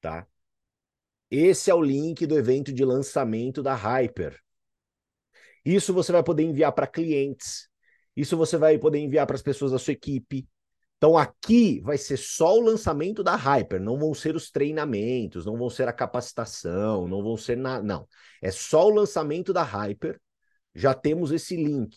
tá? 0.00 0.26
Esse 1.30 1.70
é 1.70 1.74
o 1.74 1.82
link 1.82 2.26
do 2.26 2.38
evento 2.38 2.72
de 2.72 2.84
lançamento 2.84 3.62
da 3.62 3.74
Hyper. 3.74 4.40
Isso 5.64 5.92
você 5.92 6.10
vai 6.12 6.22
poder 6.22 6.44
enviar 6.44 6.72
para 6.72 6.86
clientes. 6.86 7.68
Isso 8.16 8.36
você 8.36 8.56
vai 8.56 8.78
poder 8.78 8.98
enviar 8.98 9.26
para 9.26 9.36
as 9.36 9.42
pessoas 9.42 9.72
da 9.72 9.78
sua 9.78 9.92
equipe. 9.92 10.48
Então 10.98 11.16
aqui 11.16 11.80
vai 11.80 11.96
ser 11.96 12.16
só 12.16 12.56
o 12.56 12.60
lançamento 12.60 13.22
da 13.22 13.36
Hyper, 13.36 13.80
não 13.80 13.96
vão 13.96 14.12
ser 14.12 14.34
os 14.34 14.50
treinamentos, 14.50 15.46
não 15.46 15.56
vão 15.56 15.70
ser 15.70 15.88
a 15.88 15.92
capacitação, 15.92 17.06
não 17.06 17.22
vão 17.22 17.36
ser 17.36 17.56
nada, 17.56 17.82
não. 17.82 18.08
É 18.42 18.50
só 18.50 18.86
o 18.86 18.90
lançamento 18.90 19.52
da 19.52 19.62
Hyper. 19.62 20.20
Já 20.74 20.94
temos 20.94 21.30
esse 21.32 21.56
link. 21.56 21.96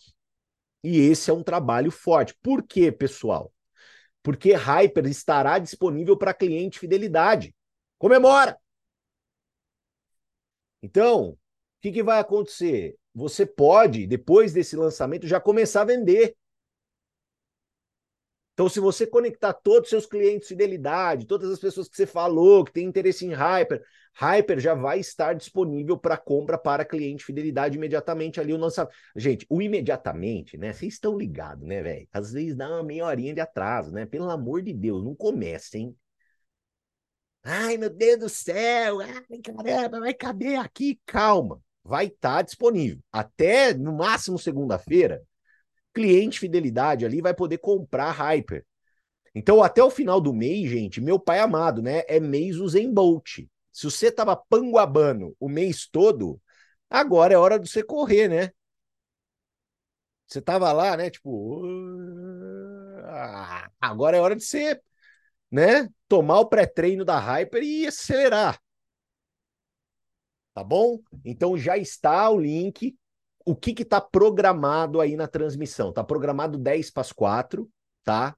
E 0.84 0.98
esse 0.98 1.30
é 1.30 1.34
um 1.34 1.42
trabalho 1.42 1.90
forte. 1.90 2.36
Por 2.42 2.62
quê, 2.62 2.90
pessoal? 2.92 3.52
Porque 4.22 4.54
Hyper 4.54 5.06
estará 5.06 5.58
disponível 5.58 6.16
para 6.16 6.34
cliente 6.34 6.78
fidelidade. 6.78 7.54
Comemora! 7.98 8.58
Então, 10.80 11.30
o 11.30 11.38
que, 11.80 11.92
que 11.92 12.02
vai 12.02 12.20
acontecer? 12.20 12.96
você 13.14 13.44
pode, 13.44 14.06
depois 14.06 14.52
desse 14.52 14.76
lançamento, 14.76 15.26
já 15.26 15.40
começar 15.40 15.82
a 15.82 15.86
vender. 15.86 16.34
Então, 18.54 18.68
se 18.68 18.80
você 18.80 19.06
conectar 19.06 19.52
todos 19.52 19.84
os 19.84 19.90
seus 19.90 20.06
clientes 20.06 20.42
de 20.42 20.54
fidelidade, 20.54 21.26
todas 21.26 21.50
as 21.50 21.58
pessoas 21.58 21.88
que 21.88 21.96
você 21.96 22.06
falou, 22.06 22.64
que 22.64 22.72
tem 22.72 22.84
interesse 22.84 23.24
em 23.24 23.32
Hyper, 23.32 23.82
Hyper 24.14 24.60
já 24.60 24.74
vai 24.74 25.00
estar 25.00 25.32
disponível 25.32 25.96
para 25.96 26.18
compra 26.18 26.58
para 26.58 26.84
cliente 26.84 27.24
fidelidade 27.24 27.78
imediatamente 27.78 28.38
ali 28.40 28.52
o 28.52 28.58
lançamento. 28.58 28.94
Gente, 29.16 29.46
o 29.48 29.62
imediatamente, 29.62 30.58
né? 30.58 30.72
Vocês 30.72 30.94
estão 30.94 31.16
ligados, 31.16 31.66
né, 31.66 31.82
velho? 31.82 32.06
Às 32.12 32.32
vezes 32.32 32.54
dá 32.54 32.68
uma 32.68 32.82
meia 32.82 33.06
horinha 33.06 33.32
de 33.32 33.40
atraso, 33.40 33.90
né? 33.90 34.04
Pelo 34.04 34.28
amor 34.30 34.62
de 34.62 34.72
Deus, 34.74 35.02
não 35.02 35.14
comecem. 35.14 35.96
Ai, 37.42 37.76
meu 37.78 37.90
Deus 37.90 38.18
do 38.20 38.28
céu! 38.28 39.00
Ai, 39.00 39.38
caramba, 39.42 40.00
vai 40.00 40.14
caber 40.14 40.58
aqui? 40.58 41.00
Calma 41.06 41.60
vai 41.84 42.06
estar 42.06 42.36
tá 42.36 42.42
disponível. 42.42 42.98
Até 43.10 43.74
no 43.74 43.92
máximo 43.92 44.38
segunda-feira, 44.38 45.22
cliente 45.92 46.40
fidelidade 46.40 47.04
ali 47.04 47.20
vai 47.20 47.34
poder 47.34 47.58
comprar 47.58 48.10
Hyper. 48.10 48.64
Então, 49.34 49.62
até 49.62 49.82
o 49.82 49.90
final 49.90 50.20
do 50.20 50.32
mês, 50.32 50.70
gente, 50.70 51.00
meu 51.00 51.18
pai 51.18 51.38
amado, 51.38 51.82
né? 51.82 52.02
É 52.06 52.20
mês 52.20 52.58
Usain 52.58 52.92
Bolt. 52.92 53.40
Se 53.72 53.84
você 53.84 54.10
tava 54.12 54.36
panguabando 54.36 55.34
o 55.40 55.48
mês 55.48 55.86
todo, 55.86 56.40
agora 56.90 57.32
é 57.34 57.38
hora 57.38 57.58
de 57.58 57.68
você 57.70 57.82
correr, 57.82 58.28
né? 58.28 58.50
Você 60.26 60.40
tava 60.40 60.72
lá, 60.72 60.96
né? 60.96 61.10
Tipo, 61.10 61.62
agora 63.80 64.16
é 64.16 64.20
hora 64.20 64.36
de 64.36 64.44
você, 64.44 64.80
né? 65.50 65.88
Tomar 66.08 66.40
o 66.40 66.46
pré-treino 66.46 67.04
da 67.04 67.18
Hyper 67.18 67.62
e 67.62 67.86
acelerar 67.86 68.60
tá 70.54 70.62
bom? 70.62 71.00
Então 71.24 71.56
já 71.56 71.76
está 71.76 72.28
o 72.30 72.38
link. 72.38 72.96
O 73.44 73.56
que 73.56 73.70
está 73.82 74.00
programado 74.00 75.00
aí 75.00 75.16
na 75.16 75.26
transmissão? 75.26 75.90
Está 75.90 76.04
programado 76.04 76.58
10 76.58 76.90
para 76.90 77.00
as 77.00 77.12
4, 77.12 77.70
tá? 78.04 78.36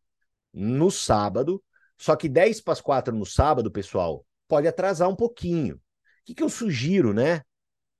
No 0.52 0.90
sábado. 0.90 1.62
Só 1.96 2.16
que 2.16 2.28
10 2.28 2.60
para 2.60 2.72
as 2.72 2.80
4 2.80 3.14
no 3.14 3.26
sábado, 3.26 3.70
pessoal, 3.70 4.24
pode 4.48 4.66
atrasar 4.66 5.08
um 5.08 5.16
pouquinho. 5.16 5.76
O 5.76 5.80
que, 6.24 6.34
que 6.34 6.42
eu 6.42 6.48
sugiro, 6.48 7.12
né? 7.12 7.42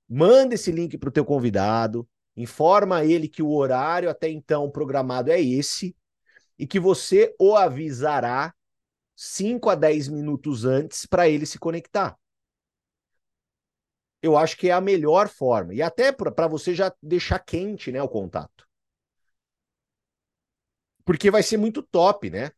Manda 0.07 0.55
esse 0.55 0.71
link 0.71 0.97
para 0.97 1.09
o 1.09 1.11
teu 1.11 1.25
convidado, 1.25 2.07
informa 2.35 3.03
ele 3.03 3.27
que 3.27 3.41
o 3.41 3.51
horário 3.51 4.09
até 4.09 4.29
então 4.29 4.69
programado 4.69 5.31
é 5.31 5.41
esse 5.41 5.95
e 6.57 6.67
que 6.67 6.79
você 6.79 7.33
o 7.39 7.55
avisará 7.55 8.53
5 9.15 9.69
a 9.69 9.75
10 9.75 10.09
minutos 10.09 10.65
antes 10.65 11.05
para 11.05 11.27
ele 11.27 11.45
se 11.45 11.57
conectar 11.57 12.17
eu 14.25 14.35
acho 14.35 14.57
que 14.57 14.69
é 14.69 14.71
a 14.71 14.81
melhor 14.81 15.29
forma. 15.29 15.73
E 15.73 15.81
até 15.81 16.11
para 16.11 16.47
você 16.47 16.73
já 16.73 16.91
deixar 17.01 17.37
quente 17.39 17.91
né, 17.91 18.01
o 18.01 18.09
contato. 18.09 18.67
Porque 21.03 21.29
vai 21.29 21.43
ser 21.43 21.57
muito 21.57 21.83
top, 21.83 22.31
né? 22.31 22.51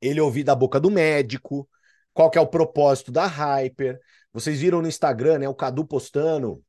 Ele 0.00 0.20
ouvir 0.20 0.42
da 0.42 0.54
boca 0.54 0.80
do 0.80 0.90
médico, 0.90 1.68
qual 2.12 2.28
que 2.28 2.36
é 2.36 2.40
o 2.40 2.48
propósito 2.48 3.12
da 3.12 3.26
Hyper. 3.26 4.00
Vocês 4.32 4.60
viram 4.60 4.82
no 4.82 4.88
Instagram, 4.88 5.38
né? 5.38 5.48
O 5.48 5.54
Cadu 5.54 5.86
postando 5.86 6.63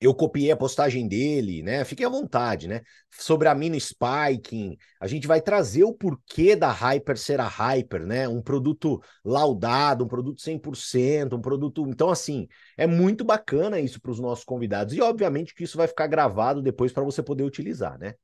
eu 0.00 0.14
copiei 0.14 0.50
a 0.50 0.56
postagem 0.56 1.08
dele, 1.08 1.62
né? 1.62 1.84
Fiquem 1.84 2.04
à 2.04 2.08
vontade, 2.08 2.68
né? 2.68 2.82
Sobre 3.10 3.48
a 3.48 3.54
mini 3.54 3.80
spiking, 3.80 4.76
a 5.00 5.06
gente 5.06 5.26
vai 5.26 5.40
trazer 5.40 5.84
o 5.84 5.92
porquê 5.94 6.54
da 6.56 6.70
Hyper 6.70 7.16
ser 7.16 7.40
a 7.40 7.46
Hyper, 7.48 8.04
né? 8.06 8.28
Um 8.28 8.42
produto 8.42 9.00
laudado, 9.24 10.04
um 10.04 10.08
produto 10.08 10.42
100%, 10.42 11.36
um 11.36 11.40
produto. 11.40 11.86
Então, 11.88 12.10
assim, 12.10 12.46
é 12.76 12.86
muito 12.86 13.24
bacana 13.24 13.80
isso 13.80 14.00
para 14.00 14.10
os 14.10 14.20
nossos 14.20 14.44
convidados. 14.44 14.94
E, 14.94 15.00
obviamente, 15.00 15.54
que 15.54 15.64
isso 15.64 15.76
vai 15.78 15.86
ficar 15.86 16.06
gravado 16.06 16.60
depois 16.60 16.92
para 16.92 17.02
você 17.04 17.22
poder 17.22 17.44
utilizar, 17.44 17.98
né? 17.98 18.14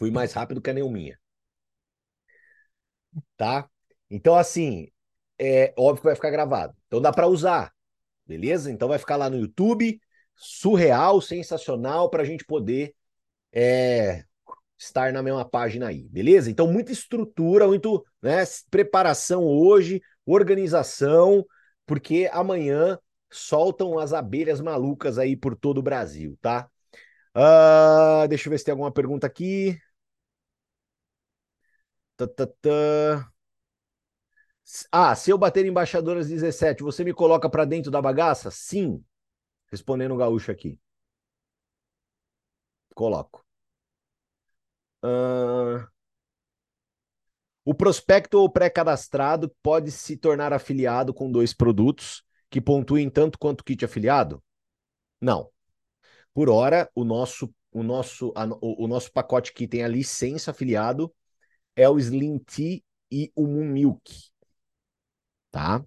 Fui 0.00 0.10
mais 0.10 0.32
rápido 0.32 0.60
que 0.60 0.68
a 0.70 0.72
Neuminha. 0.74 1.16
Tá? 3.36 3.68
Então, 4.10 4.34
assim, 4.36 4.88
é 5.40 5.72
óbvio 5.76 6.02
que 6.02 6.08
vai 6.08 6.14
ficar 6.14 6.30
gravado. 6.30 6.74
Então 6.86 7.00
dá 7.00 7.10
para 7.12 7.26
usar, 7.26 7.72
beleza? 8.26 8.70
Então 8.70 8.88
vai 8.88 8.98
ficar 8.98 9.16
lá 9.16 9.30
no 9.30 9.38
YouTube, 9.38 10.00
surreal, 10.36 11.20
sensacional, 11.20 12.10
para 12.10 12.22
a 12.22 12.26
gente 12.26 12.44
poder 12.44 12.94
é, 13.52 14.24
estar 14.78 15.12
na 15.12 15.22
mesma 15.22 15.48
página 15.48 15.88
aí, 15.88 16.08
beleza? 16.08 16.50
Então 16.50 16.70
muita 16.70 16.92
estrutura, 16.92 17.66
muito 17.66 18.04
né, 18.22 18.44
preparação 18.70 19.44
hoje, 19.44 20.02
organização, 20.26 21.44
porque 21.86 22.28
amanhã 22.32 22.98
soltam 23.30 23.98
as 23.98 24.12
abelhas 24.12 24.60
malucas 24.60 25.18
aí 25.18 25.36
por 25.36 25.56
todo 25.56 25.78
o 25.78 25.82
Brasil, 25.82 26.36
tá? 26.40 26.68
Uh, 27.36 28.26
deixa 28.28 28.48
eu 28.48 28.50
ver 28.50 28.58
se 28.58 28.64
tem 28.64 28.72
alguma 28.72 28.92
pergunta 28.92 29.26
aqui. 29.26 29.78
Tá, 32.16 32.26
tá, 32.28 32.46
tá. 32.46 33.32
Ah, 34.92 35.14
se 35.14 35.30
eu 35.30 35.38
bater 35.38 35.66
embaixadoras 35.66 36.28
17, 36.28 36.82
você 36.82 37.02
me 37.02 37.12
coloca 37.12 37.48
para 37.48 37.64
dentro 37.64 37.90
da 37.90 38.00
bagaça? 38.00 38.50
Sim. 38.50 39.04
Respondendo 39.70 40.14
o 40.14 40.16
gaúcho 40.16 40.50
aqui. 40.50 40.78
Coloco. 42.94 43.44
Uh... 45.02 45.88
O 47.64 47.74
prospecto 47.74 48.38
ou 48.38 48.50
pré-cadastrado 48.50 49.54
pode 49.62 49.90
se 49.90 50.16
tornar 50.16 50.52
afiliado 50.52 51.12
com 51.12 51.30
dois 51.30 51.52
produtos 51.52 52.24
que 52.48 52.60
pontuem 52.60 53.08
tanto 53.08 53.38
quanto 53.38 53.62
kit 53.62 53.84
afiliado? 53.84 54.42
Não. 55.20 55.50
Por 56.32 56.48
hora, 56.48 56.90
o 56.94 57.04
nosso, 57.04 57.52
o 57.70 57.82
nosso, 57.82 58.32
a, 58.34 58.46
o, 58.60 58.84
o, 58.84 58.88
nosso 58.88 59.12
pacote 59.12 59.52
que 59.52 59.68
tem 59.68 59.84
a 59.84 59.88
licença 59.88 60.50
afiliado 60.50 61.14
é 61.76 61.88
o 61.88 61.98
Slim 61.98 62.38
Tea 62.38 62.80
e 63.10 63.30
o 63.36 63.46
Moon 63.46 63.66
Milk 63.66 64.29
tá? 65.50 65.84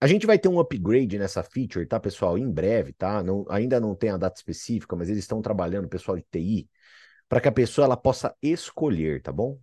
A 0.00 0.06
gente 0.06 0.26
vai 0.26 0.38
ter 0.38 0.48
um 0.48 0.60
upgrade 0.60 1.18
nessa 1.18 1.42
feature, 1.42 1.86
tá, 1.86 1.98
pessoal? 1.98 2.36
Em 2.38 2.50
breve, 2.50 2.92
tá? 2.92 3.22
Não, 3.22 3.44
ainda 3.48 3.80
não 3.80 3.94
tem 3.94 4.10
a 4.10 4.16
data 4.16 4.36
específica, 4.38 4.94
mas 4.96 5.08
eles 5.08 5.20
estão 5.24 5.40
trabalhando, 5.42 5.88
pessoal 5.88 6.16
de 6.16 6.22
TI, 6.30 6.68
para 7.28 7.40
que 7.40 7.48
a 7.48 7.52
pessoa 7.52 7.86
ela 7.86 7.96
possa 7.96 8.34
escolher, 8.42 9.22
tá 9.22 9.32
bom? 9.32 9.58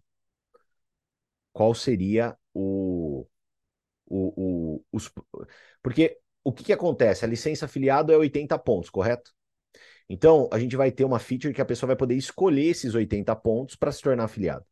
Qual 1.51 1.74
seria 1.75 2.36
o, 2.53 3.25
o, 4.08 4.75
o 4.82 4.86
os, 4.93 5.12
porque 5.84 6.20
o 6.43 6.53
que, 6.53 6.65
que 6.65 6.74
acontece? 6.74 7.25
A 7.25 7.27
licença 7.27 7.65
afiliado 7.65 8.12
é 8.13 8.17
80 8.17 8.60
pontos, 8.60 8.89
correto? 8.89 9.32
Então, 10.10 10.50
a 10.53 10.60
gente 10.60 10.75
vai 10.77 10.91
ter 10.91 11.05
uma 11.05 11.20
feature 11.20 11.53
que 11.53 11.62
a 11.62 11.65
pessoa 11.65 11.89
vai 11.89 11.98
poder 11.98 12.15
escolher 12.15 12.67
esses 12.67 12.96
80 12.96 13.36
pontos 13.36 13.75
para 13.77 13.91
se 13.91 14.01
tornar 14.01 14.25
afiliado. 14.25 14.65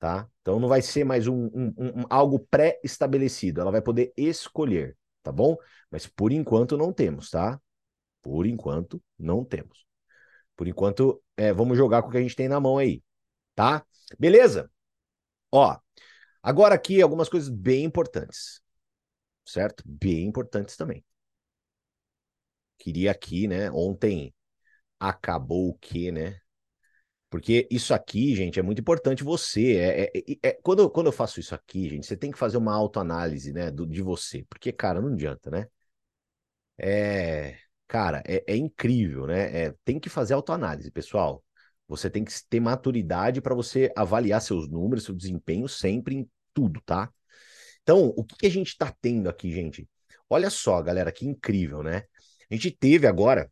Tá? 0.00 0.28
Então 0.42 0.58
não 0.58 0.68
vai 0.68 0.82
ser 0.82 1.04
mais 1.04 1.28
um, 1.28 1.46
um, 1.48 1.74
um 1.78 2.04
algo 2.10 2.40
pré-estabelecido, 2.50 3.60
ela 3.60 3.70
vai 3.70 3.82
poder 3.82 4.14
escolher, 4.16 4.96
tá 5.22 5.30
bom? 5.30 5.56
Mas 5.90 6.06
por 6.06 6.32
enquanto 6.32 6.76
não 6.78 6.92
temos, 6.92 7.30
tá? 7.30 7.60
Por 8.22 8.46
enquanto 8.46 9.02
não 9.18 9.44
temos. 9.44 9.86
Por 10.56 10.68
enquanto, 10.68 11.22
é, 11.36 11.52
vamos 11.52 11.76
jogar 11.78 12.02
com 12.02 12.08
o 12.08 12.10
que 12.12 12.18
a 12.18 12.22
gente 12.22 12.36
tem 12.36 12.48
na 12.48 12.60
mão 12.60 12.78
aí, 12.78 13.02
tá? 13.54 13.84
Beleza? 14.18 14.70
Ó, 15.52 15.78
agora 16.42 16.74
aqui 16.74 17.02
algumas 17.02 17.28
coisas 17.28 17.48
bem 17.50 17.84
importantes, 17.84 18.62
certo? 19.44 19.82
Bem 19.86 20.26
importantes 20.26 20.76
também. 20.76 21.04
Queria 22.78 23.10
aqui, 23.12 23.46
né? 23.46 23.70
Ontem 23.70 24.34
acabou 25.00 25.70
o 25.70 25.78
quê, 25.78 26.12
né? 26.12 26.40
Porque 27.30 27.68
isso 27.70 27.94
aqui, 27.94 28.34
gente, 28.34 28.58
é 28.58 28.62
muito 28.62 28.80
importante 28.80 29.22
você. 29.22 29.76
É, 29.76 30.02
é, 30.02 30.12
é, 30.18 30.48
é, 30.50 30.52
quando, 30.62 30.90
quando 30.90 31.06
eu 31.06 31.12
faço 31.12 31.38
isso 31.40 31.54
aqui, 31.54 31.88
gente, 31.88 32.06
você 32.06 32.16
tem 32.16 32.30
que 32.32 32.38
fazer 32.38 32.58
uma 32.58 32.74
autoanálise, 32.74 33.52
né, 33.52 33.70
do, 33.70 33.86
de 33.86 34.02
você. 34.02 34.44
Porque, 34.50 34.72
cara, 34.72 35.00
não 35.00 35.12
adianta, 35.12 35.50
né? 35.50 35.68
É, 36.78 37.58
cara, 37.86 38.22
é, 38.26 38.42
é 38.46 38.56
incrível, 38.56 39.26
né? 39.26 39.66
É, 39.66 39.74
tem 39.84 40.00
que 40.00 40.08
fazer 40.08 40.34
autoanálise, 40.34 40.90
pessoal. 40.90 41.44
Você 41.86 42.08
tem 42.10 42.24
que 42.24 42.32
ter 42.48 42.60
maturidade 42.60 43.40
para 43.40 43.54
você 43.54 43.92
avaliar 43.96 44.40
seus 44.40 44.68
números, 44.68 45.04
seu 45.04 45.14
desempenho 45.14 45.68
sempre 45.68 46.16
em 46.16 46.30
tudo, 46.54 46.80
tá? 46.82 47.12
Então, 47.82 48.08
o 48.16 48.24
que, 48.24 48.36
que 48.36 48.46
a 48.46 48.50
gente 48.50 48.68
está 48.68 48.94
tendo 49.00 49.28
aqui, 49.28 49.50
gente? 49.52 49.88
Olha 50.28 50.50
só, 50.50 50.80
galera, 50.82 51.12
que 51.12 51.26
incrível, 51.26 51.82
né? 51.82 52.04
A 52.50 52.54
gente 52.54 52.70
teve 52.70 53.06
agora 53.06 53.50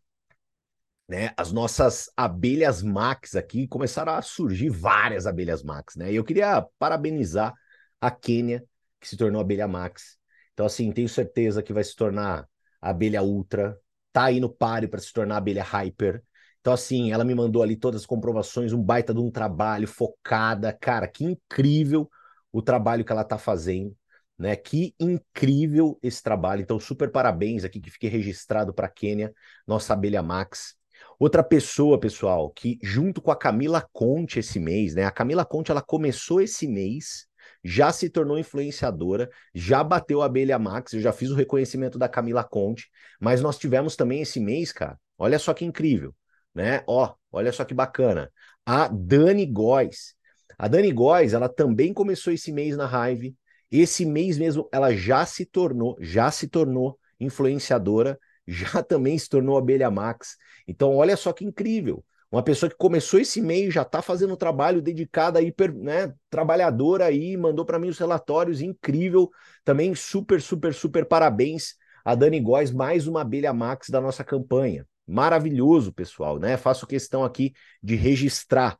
né, 1.08 1.32
as 1.36 1.52
nossas 1.52 2.10
abelhas 2.16 2.82
Max 2.82 3.34
aqui 3.34 3.66
começaram 3.66 4.12
a 4.12 4.22
surgir 4.22 4.68
várias 4.68 5.26
abelhas 5.26 5.62
Max, 5.62 5.96
né? 5.96 6.12
E 6.12 6.16
eu 6.16 6.24
queria 6.24 6.66
parabenizar 6.78 7.54
a 8.00 8.10
Quênia, 8.10 8.64
que 9.00 9.08
se 9.08 9.16
tornou 9.16 9.40
abelha 9.40 9.66
Max. 9.66 10.18
Então, 10.52 10.66
assim, 10.66 10.92
tenho 10.92 11.08
certeza 11.08 11.62
que 11.62 11.72
vai 11.72 11.82
se 11.84 11.96
tornar 11.96 12.46
abelha 12.80 13.22
Ultra, 13.22 13.78
tá 14.12 14.24
aí 14.24 14.40
no 14.40 14.50
páreo 14.50 14.88
para 14.88 15.00
se 15.00 15.12
tornar 15.12 15.38
abelha 15.38 15.62
Hyper. 15.62 16.22
Então, 16.60 16.72
assim, 16.72 17.12
ela 17.12 17.24
me 17.24 17.34
mandou 17.34 17.62
ali 17.62 17.76
todas 17.76 18.02
as 18.02 18.06
comprovações, 18.06 18.72
um 18.72 18.82
baita 18.82 19.14
de 19.14 19.20
um 19.20 19.30
trabalho 19.30 19.88
focada. 19.88 20.72
Cara, 20.72 21.08
que 21.08 21.24
incrível 21.24 22.10
o 22.52 22.60
trabalho 22.60 23.04
que 23.04 23.12
ela 23.12 23.24
tá 23.24 23.38
fazendo, 23.38 23.96
né? 24.36 24.56
Que 24.56 24.94
incrível 24.98 25.98
esse 26.02 26.22
trabalho. 26.22 26.60
Então, 26.60 26.78
super 26.78 27.10
parabéns 27.10 27.64
aqui 27.64 27.80
que 27.80 27.90
fiquei 27.90 28.10
registrado 28.10 28.74
para 28.74 28.86
a 28.86 28.90
Quênia, 28.90 29.32
nossa 29.66 29.94
abelha 29.94 30.22
Max. 30.22 30.77
Outra 31.18 31.42
pessoa, 31.42 31.98
pessoal, 31.98 32.48
que 32.50 32.78
junto 32.80 33.20
com 33.20 33.32
a 33.32 33.36
Camila 33.36 33.84
Conte 33.92 34.38
esse 34.38 34.60
mês, 34.60 34.94
né? 34.94 35.04
A 35.04 35.10
Camila 35.10 35.44
Conte 35.44 35.70
ela 35.70 35.82
começou 35.82 36.40
esse 36.40 36.68
mês, 36.68 37.26
já 37.64 37.90
se 37.90 38.08
tornou 38.08 38.38
influenciadora, 38.38 39.28
já 39.52 39.82
bateu 39.82 40.22
a 40.22 40.26
abelha 40.26 40.56
Max, 40.60 40.92
eu 40.92 41.00
já 41.00 41.12
fiz 41.12 41.30
o 41.30 41.34
reconhecimento 41.34 41.98
da 41.98 42.08
Camila 42.08 42.44
Conte, 42.44 42.88
mas 43.20 43.40
nós 43.40 43.58
tivemos 43.58 43.96
também 43.96 44.22
esse 44.22 44.38
mês, 44.38 44.70
cara. 44.70 44.96
Olha 45.18 45.40
só 45.40 45.52
que 45.52 45.64
incrível, 45.64 46.14
né? 46.54 46.84
Ó, 46.86 47.12
olha 47.32 47.50
só 47.50 47.64
que 47.64 47.74
bacana. 47.74 48.30
A 48.64 48.86
Dani 48.86 49.44
Góes. 49.44 50.14
A 50.56 50.68
Dani 50.68 50.92
Góes, 50.92 51.32
ela 51.32 51.48
também 51.48 51.92
começou 51.92 52.32
esse 52.32 52.52
mês 52.52 52.76
na 52.76 53.10
Hive. 53.10 53.36
Esse 53.72 54.06
mês 54.06 54.38
mesmo 54.38 54.68
ela 54.72 54.94
já 54.94 55.26
se 55.26 55.44
tornou, 55.44 55.96
já 56.00 56.30
se 56.30 56.46
tornou 56.46 56.96
influenciadora 57.18 58.16
já 58.48 58.82
também 58.82 59.18
se 59.18 59.28
tornou 59.28 59.58
abelha 59.58 59.90
Max. 59.90 60.36
Então, 60.66 60.96
olha 60.96 61.16
só 61.16 61.32
que 61.32 61.44
incrível. 61.44 62.02
Uma 62.30 62.42
pessoa 62.42 62.68
que 62.68 62.76
começou 62.76 63.20
esse 63.20 63.40
meio 63.40 63.70
já 63.70 63.82
está 63.82 64.02
fazendo 64.02 64.34
um 64.34 64.36
trabalho 64.36 64.82
dedicado 64.82 65.38
aí, 65.38 65.54
né, 65.76 66.12
trabalhadora 66.28 67.06
aí, 67.06 67.36
mandou 67.36 67.64
para 67.64 67.78
mim 67.78 67.88
os 67.88 67.98
relatórios, 67.98 68.60
incrível. 68.60 69.30
Também 69.64 69.94
super, 69.94 70.40
super, 70.40 70.74
super 70.74 71.06
parabéns 71.06 71.74
a 72.04 72.14
Dani 72.14 72.40
Góes, 72.40 72.70
mais 72.70 73.06
uma 73.06 73.22
abelha 73.22 73.52
Max 73.52 73.88
da 73.88 74.00
nossa 74.00 74.24
campanha. 74.24 74.86
Maravilhoso, 75.06 75.92
pessoal, 75.92 76.38
né? 76.38 76.56
Faço 76.58 76.86
questão 76.86 77.24
aqui 77.24 77.54
de 77.82 77.96
registrar, 77.96 78.78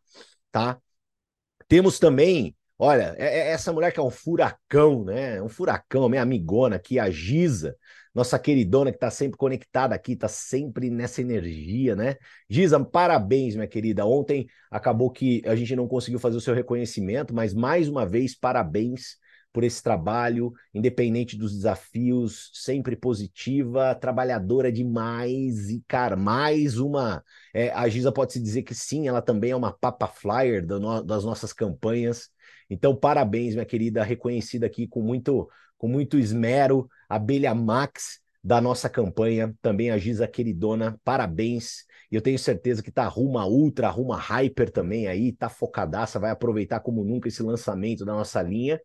tá? 0.53 0.79
Temos 1.67 1.99
também, 1.99 2.55
olha, 2.79 3.15
é, 3.19 3.49
é 3.49 3.51
essa 3.51 3.73
mulher 3.73 3.93
que 3.93 4.01
é 4.01 4.03
um 4.03 4.11
furacão, 4.11 5.05
né? 5.05 5.41
Um 5.43 5.49
furacão, 5.49 6.09
minha 6.09 6.23
amigona 6.23 6.77
aqui, 6.77 6.99
a 6.99 7.09
Giza 7.11 7.77
nossa 8.19 8.39
queridona 8.39 8.91
que 8.91 8.97
está 8.97 9.11
sempre 9.11 9.39
conectada 9.39 9.95
aqui, 9.95 10.13
está 10.13 10.27
sempre 10.27 10.91
nessa 10.91 11.21
energia, 11.21 11.95
né? 11.95 12.17
Giza, 12.51 12.85
parabéns, 12.85 13.55
minha 13.55 13.69
querida. 13.69 14.05
Ontem 14.05 14.49
acabou 14.71 15.09
que 15.09 15.41
a 15.47 15.55
gente 15.55 15.77
não 15.77 15.87
conseguiu 15.87 16.19
fazer 16.19 16.37
o 16.37 16.41
seu 16.41 16.53
reconhecimento, 16.53 17.33
mas 17.33 17.55
mais 17.55 17.89
uma 17.89 18.05
vez, 18.05 18.35
parabéns 18.35 19.17
por 19.53 19.63
esse 19.63 19.81
trabalho, 19.81 20.53
independente 20.75 21.37
dos 21.39 21.55
desafios, 21.55 22.51
sempre 22.53 22.97
positiva, 22.97 23.95
trabalhadora 23.95 24.71
demais 24.71 25.71
e, 25.71 25.83
cara, 25.87 26.17
mais 26.17 26.77
uma. 26.77 27.23
É, 27.55 27.71
a 27.71 27.89
Giza 27.89 28.11
pode 28.11 28.33
se 28.33 28.43
dizer 28.43 28.63
que 28.63 28.75
sim, 28.75 29.07
ela 29.07 29.23
também 29.23 29.53
é 29.53 29.57
uma 29.57 29.73
papa 29.73 30.09
flyer 30.09 30.67
no, 30.67 31.03
das 31.03 31.25
nossas 31.25 31.53
campanhas. 31.53 32.29
Então, 32.69 32.97
parabéns, 32.97 33.55
minha 33.55 33.65
querida, 33.65 34.03
reconhecida 34.03 34.67
aqui 34.67 34.89
com 34.89 35.03
muito, 35.03 35.49
com 35.79 35.87
muito 35.87 36.19
esmero 36.19 36.89
Abelha 37.09 37.55
Max 37.55 38.21
da 38.43 38.61
nossa 38.61 38.89
campanha, 38.89 39.55
também 39.61 39.91
a 39.91 39.99
Giza 39.99 40.27
queridona, 40.29 40.99
parabéns. 41.05 41.85
E 42.11 42.15
eu 42.17 42.23
tenho 42.23 42.39
certeza 42.39 42.83
que 42.83 42.91
tá 42.91 43.07
rumo 43.07 43.39
a 43.39 43.47
Ultra, 43.47 43.89
rumo 43.91 44.13
a 44.13 44.19
Hyper 44.19 44.71
também 44.71 45.07
aí, 45.09 45.33
tá 45.33 45.49
focadaça, 45.49 46.19
vai 46.19 46.31
aproveitar 46.31 46.81
como 46.81 47.05
nunca 47.05 47.29
esse 47.29 47.43
lançamento 47.43 48.05
da 48.05 48.13
nossa 48.15 48.41
linha. 48.43 48.81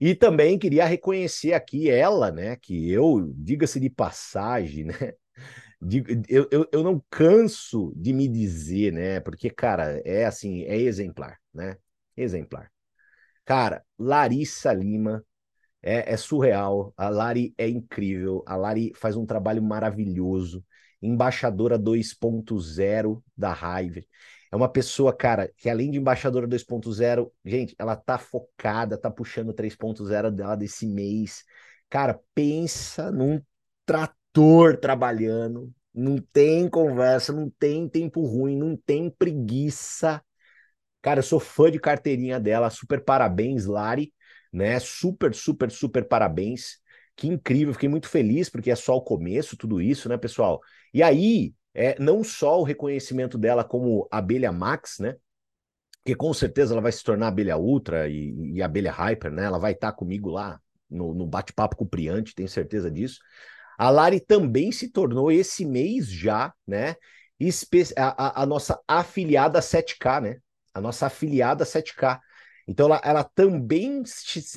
E 0.00 0.14
também 0.14 0.58
queria 0.58 0.84
reconhecer 0.84 1.54
aqui 1.54 1.88
ela, 1.88 2.30
né, 2.30 2.56
que 2.56 2.90
eu, 2.90 3.32
diga-se 3.34 3.80
de 3.80 3.88
passagem, 3.88 4.84
né, 4.84 4.94
eu, 6.28 6.48
eu, 6.50 6.68
eu 6.72 6.82
não 6.82 7.02
canso 7.10 7.92
de 7.96 8.12
me 8.12 8.28
dizer, 8.28 8.92
né, 8.92 9.20
porque, 9.20 9.50
cara, 9.50 10.00
é 10.04 10.24
assim, 10.26 10.62
é 10.64 10.76
exemplar, 10.76 11.38
né, 11.54 11.76
exemplar. 12.16 12.70
Cara, 13.44 13.84
Larissa 13.98 14.72
Lima, 14.72 15.24
é, 15.86 16.12
é, 16.12 16.16
surreal. 16.16 16.92
A 16.96 17.08
Lari 17.08 17.54
é 17.56 17.68
incrível. 17.68 18.42
A 18.44 18.56
Lari 18.56 18.92
faz 18.96 19.16
um 19.16 19.24
trabalho 19.24 19.62
maravilhoso. 19.62 20.64
Embaixadora 21.00 21.78
2.0 21.78 23.22
da 23.36 23.52
Hive. 23.52 24.04
É 24.50 24.56
uma 24.56 24.68
pessoa, 24.68 25.12
cara, 25.12 25.52
que 25.56 25.70
além 25.70 25.90
de 25.90 25.98
embaixadora 25.98 26.46
2.0, 26.46 27.32
gente, 27.44 27.74
ela 27.78 27.94
tá 27.94 28.18
focada, 28.18 28.98
tá 28.98 29.08
puxando 29.10 29.52
3.0 29.54 30.32
dela 30.32 30.56
desse 30.56 30.86
mês. 30.86 31.44
Cara, 31.88 32.18
pensa 32.34 33.12
num 33.12 33.40
trator 33.84 34.76
trabalhando. 34.78 35.72
Não 35.94 36.18
tem 36.32 36.68
conversa, 36.68 37.32
não 37.32 37.48
tem 37.48 37.88
tempo 37.88 38.22
ruim, 38.26 38.56
não 38.56 38.76
tem 38.76 39.08
preguiça. 39.08 40.20
Cara, 41.00 41.20
eu 41.20 41.22
sou 41.24 41.38
fã 41.38 41.70
de 41.70 41.78
carteirinha 41.78 42.40
dela. 42.40 42.70
Super 42.70 43.04
parabéns, 43.04 43.66
Lari 43.66 44.12
né? 44.52 44.78
Super, 44.80 45.34
super, 45.34 45.70
super 45.70 46.06
parabéns. 46.06 46.78
Que 47.16 47.26
incrível, 47.28 47.72
fiquei 47.72 47.88
muito 47.88 48.08
feliz 48.08 48.50
porque 48.50 48.70
é 48.70 48.76
só 48.76 48.96
o 48.96 49.02
começo, 49.02 49.56
tudo 49.56 49.80
isso, 49.80 50.08
né, 50.08 50.18
pessoal? 50.18 50.60
E 50.92 51.02
aí, 51.02 51.54
é, 51.72 51.98
não 51.98 52.22
só 52.22 52.60
o 52.60 52.64
reconhecimento 52.64 53.38
dela 53.38 53.64
como 53.64 54.06
abelha 54.10 54.52
Max, 54.52 54.98
né? 54.98 55.16
Que 56.04 56.14
com 56.14 56.32
certeza 56.32 56.74
ela 56.74 56.80
vai 56.80 56.92
se 56.92 57.02
tornar 57.02 57.28
abelha 57.28 57.56
Ultra 57.56 58.08
e, 58.08 58.54
e 58.54 58.62
abelha 58.62 58.92
Hyper, 58.92 59.30
né? 59.32 59.44
Ela 59.44 59.58
vai 59.58 59.72
estar 59.72 59.92
comigo 59.92 60.30
lá 60.30 60.60
no, 60.88 61.14
no 61.14 61.26
bate-papo 61.26 61.76
com 61.76 61.84
o 61.84 61.88
Priante, 61.88 62.34
tenho 62.34 62.48
certeza 62.48 62.90
disso. 62.90 63.18
A 63.78 63.90
Lari 63.90 64.20
também 64.20 64.72
se 64.72 64.90
tornou 64.90 65.30
esse 65.30 65.64
mês 65.64 66.08
já, 66.08 66.52
né? 66.66 66.96
A, 67.96 68.40
a, 68.40 68.42
a 68.42 68.46
nossa 68.46 68.80
afiliada 68.88 69.60
7K, 69.60 70.20
né? 70.20 70.36
A 70.72 70.80
nossa 70.80 71.06
afiliada 71.06 71.64
7K. 71.64 72.20
Então 72.66 72.86
ela, 72.86 73.00
ela 73.04 73.24
também 73.24 74.02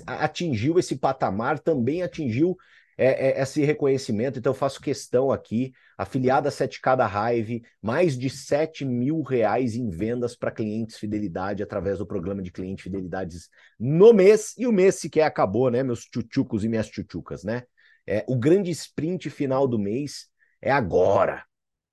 atingiu 0.07 0.79
esse 0.79 0.97
patamar, 0.97 1.59
também 1.59 2.01
atingiu 2.01 2.57
é, 2.97 3.39
é, 3.39 3.41
esse 3.41 3.63
reconhecimento. 3.63 4.37
Então 4.37 4.51
eu 4.51 4.57
faço 4.57 4.81
questão 4.81 5.31
aqui, 5.31 5.71
afiliada 5.97 6.49
7K 6.49 6.97
da 6.97 7.31
Hive, 7.31 7.63
mais 7.81 8.17
de 8.17 8.29
7 8.29 8.83
mil 8.83 9.21
reais 9.21 9.75
em 9.75 9.89
vendas 9.89 10.35
para 10.35 10.51
clientes 10.51 10.97
fidelidade 10.97 11.63
através 11.63 11.99
do 11.99 12.05
programa 12.05 12.41
de 12.41 12.51
cliente 12.51 12.83
fidelidades 12.83 13.49
no 13.79 14.11
mês. 14.11 14.53
E 14.57 14.67
o 14.67 14.71
mês 14.71 14.95
sequer 14.95 15.23
acabou, 15.23 15.71
né, 15.71 15.81
meus 15.81 16.03
tchutchucos 16.05 16.65
e 16.65 16.69
minhas 16.69 16.89
tchutchucas, 16.89 17.43
né? 17.43 17.63
É, 18.05 18.25
o 18.27 18.35
grande 18.35 18.71
sprint 18.71 19.29
final 19.29 19.67
do 19.67 19.79
mês 19.79 20.27
é 20.61 20.71
agora. 20.71 21.45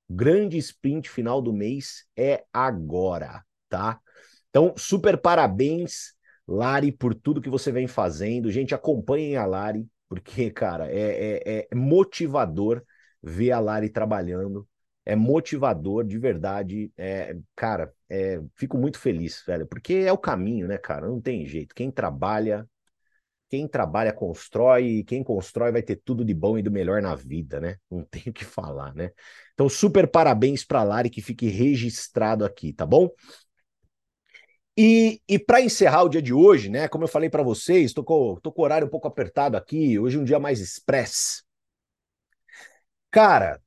grande 0.08 0.56
sprint 0.58 1.08
final 1.08 1.42
do 1.42 1.52
mês 1.52 2.04
é 2.16 2.44
agora, 2.52 3.44
tá? 3.68 4.00
Então, 4.56 4.72
super 4.74 5.18
parabéns, 5.18 6.14
Lari, 6.48 6.90
por 6.90 7.14
tudo 7.14 7.42
que 7.42 7.50
você 7.50 7.70
vem 7.70 7.86
fazendo. 7.86 8.50
Gente, 8.50 8.74
acompanhem 8.74 9.36
a 9.36 9.44
Lari, 9.44 9.86
porque, 10.08 10.50
cara, 10.50 10.90
é, 10.90 11.42
é, 11.44 11.68
é 11.70 11.74
motivador 11.74 12.82
ver 13.22 13.50
a 13.52 13.60
Lari 13.60 13.90
trabalhando. 13.90 14.66
É 15.04 15.14
motivador 15.14 16.04
de 16.06 16.16
verdade. 16.18 16.90
É, 16.96 17.36
cara, 17.54 17.92
é, 18.08 18.40
fico 18.54 18.78
muito 18.78 18.98
feliz, 18.98 19.42
velho, 19.46 19.66
porque 19.66 19.92
é 19.92 20.10
o 20.10 20.16
caminho, 20.16 20.66
né, 20.66 20.78
cara? 20.78 21.06
Não 21.06 21.20
tem 21.20 21.44
jeito. 21.44 21.74
Quem 21.74 21.90
trabalha 21.90 22.66
quem 23.48 23.68
trabalha 23.68 24.12
constrói, 24.12 24.84
e 24.86 25.04
quem 25.04 25.22
constrói 25.22 25.70
vai 25.70 25.82
ter 25.82 25.96
tudo 26.04 26.24
de 26.24 26.34
bom 26.34 26.58
e 26.58 26.62
do 26.62 26.70
melhor 26.70 27.00
na 27.00 27.14
vida, 27.14 27.60
né? 27.60 27.76
Não 27.90 28.02
tem 28.10 28.24
o 28.26 28.32
que 28.32 28.44
falar, 28.44 28.94
né? 28.94 29.10
Então, 29.54 29.68
super 29.68 30.08
parabéns 30.10 30.64
para 30.64 30.82
Lari, 30.82 31.08
que 31.08 31.22
fique 31.22 31.46
registrado 31.48 32.44
aqui, 32.44 32.72
tá 32.72 32.84
bom? 32.84 33.08
E, 34.76 35.22
e 35.26 35.38
para 35.38 35.60
encerrar 35.60 36.02
o 36.02 36.08
dia 36.08 36.20
de 36.20 36.34
hoje, 36.34 36.68
né? 36.68 36.86
Como 36.88 37.04
eu 37.04 37.08
falei 37.08 37.30
para 37.30 37.42
vocês, 37.42 37.94
tô 37.94 38.04
com, 38.04 38.36
com 38.42 38.60
o 38.60 38.64
horário 38.64 38.86
um 38.86 38.90
pouco 38.90 39.08
apertado 39.08 39.56
aqui, 39.56 39.98
hoje 39.98 40.18
é 40.18 40.20
um 40.20 40.24
dia 40.24 40.38
mais 40.38 40.60
express. 40.60 41.42
Cara, 43.10 43.60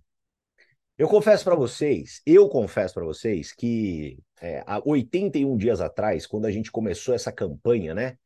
eu 0.97 1.07
confesso 1.07 1.43
para 1.43 1.55
vocês, 1.55 2.21
eu 2.25 2.47
confesso 2.49 2.93
para 2.93 3.05
vocês 3.05 3.53
que 3.53 4.19
é, 4.41 4.63
há 4.67 4.81
81 4.85 5.57
dias 5.57 5.81
atrás, 5.81 6.27
quando 6.27 6.45
a 6.45 6.51
gente 6.51 6.71
começou 6.71 7.15
essa 7.15 7.31
campanha, 7.31 7.93
né? 7.95 8.17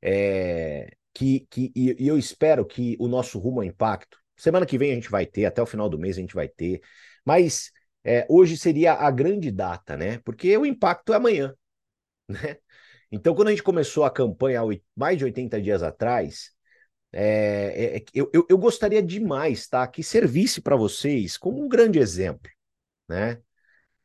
É, 0.00 0.88
que, 1.12 1.46
que, 1.50 1.72
e, 1.76 1.96
e 2.04 2.08
eu 2.08 2.18
espero 2.18 2.64
que 2.64 2.96
o 2.98 3.08
nosso 3.08 3.38
rumo 3.38 3.60
ao 3.60 3.64
impacto, 3.64 4.18
semana 4.36 4.66
que 4.66 4.78
vem 4.78 4.92
a 4.92 4.94
gente 4.94 5.10
vai 5.10 5.26
ter, 5.26 5.44
até 5.44 5.60
o 5.60 5.66
final 5.66 5.88
do 5.88 5.98
mês 5.98 6.16
a 6.16 6.20
gente 6.20 6.34
vai 6.34 6.48
ter, 6.48 6.80
mas 7.24 7.70
é, 8.04 8.26
hoje 8.30 8.56
seria 8.56 8.94
a 8.94 9.10
grande 9.10 9.50
data, 9.50 9.96
né? 9.96 10.18
Porque 10.24 10.56
o 10.56 10.64
impacto 10.64 11.12
é 11.12 11.16
amanhã, 11.16 11.54
né? 12.28 12.56
Então, 13.10 13.34
quando 13.34 13.48
a 13.48 13.50
gente 13.50 13.62
começou 13.62 14.04
a 14.04 14.10
campanha 14.10 14.62
mais 14.96 15.18
de 15.18 15.24
80 15.24 15.60
dias 15.60 15.82
atrás, 15.82 16.52
é, 17.12 17.96
é, 17.98 18.04
eu, 18.14 18.30
eu, 18.32 18.46
eu, 18.48 18.56
gostaria 18.58 19.02
demais, 19.02 19.68
tá? 19.68 19.86
Que 19.86 20.02
servisse 20.02 20.62
para 20.62 20.76
vocês 20.76 21.36
como 21.36 21.62
um 21.62 21.68
grande 21.68 21.98
exemplo, 21.98 22.50
né? 23.08 23.38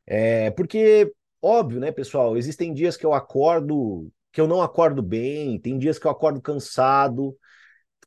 É, 0.05 0.51
porque, 0.51 1.13
óbvio, 1.41 1.79
né, 1.79 1.91
pessoal, 1.91 2.37
existem 2.37 2.73
dias 2.73 2.97
que 2.97 3.05
eu 3.05 3.13
acordo 3.13 4.11
que 4.31 4.41
eu 4.41 4.47
não 4.47 4.61
acordo 4.61 5.01
bem, 5.01 5.59
tem 5.59 5.79
dias 5.79 5.97
que 5.97 6.05
eu 6.05 6.11
acordo 6.11 6.41
cansado. 6.41 7.35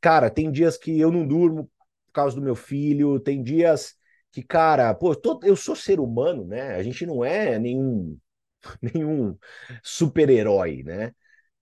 Cara, 0.01 0.31
tem 0.31 0.51
dias 0.51 0.77
que 0.79 0.99
eu 0.99 1.11
não 1.11 1.27
durmo 1.27 1.65
por 2.07 2.13
causa 2.13 2.37
do 2.37 2.43
meu 2.43 2.55
filho, 2.55 3.19
tem 3.19 3.43
dias 3.43 3.95
que, 4.33 4.43
cara, 4.43 4.95
pô, 4.95 5.15
tô, 5.17 5.41
eu 5.43 5.57
sou 5.57 5.75
ser 5.75 5.99
humano, 5.99 6.45
né? 6.47 6.77
A 6.77 6.83
gente 6.83 7.05
não 7.05 7.25
é 7.25 7.59
nenhum, 7.59 8.17
nenhum 8.83 9.39
super-herói, 9.83 10.83
né? 10.83 11.15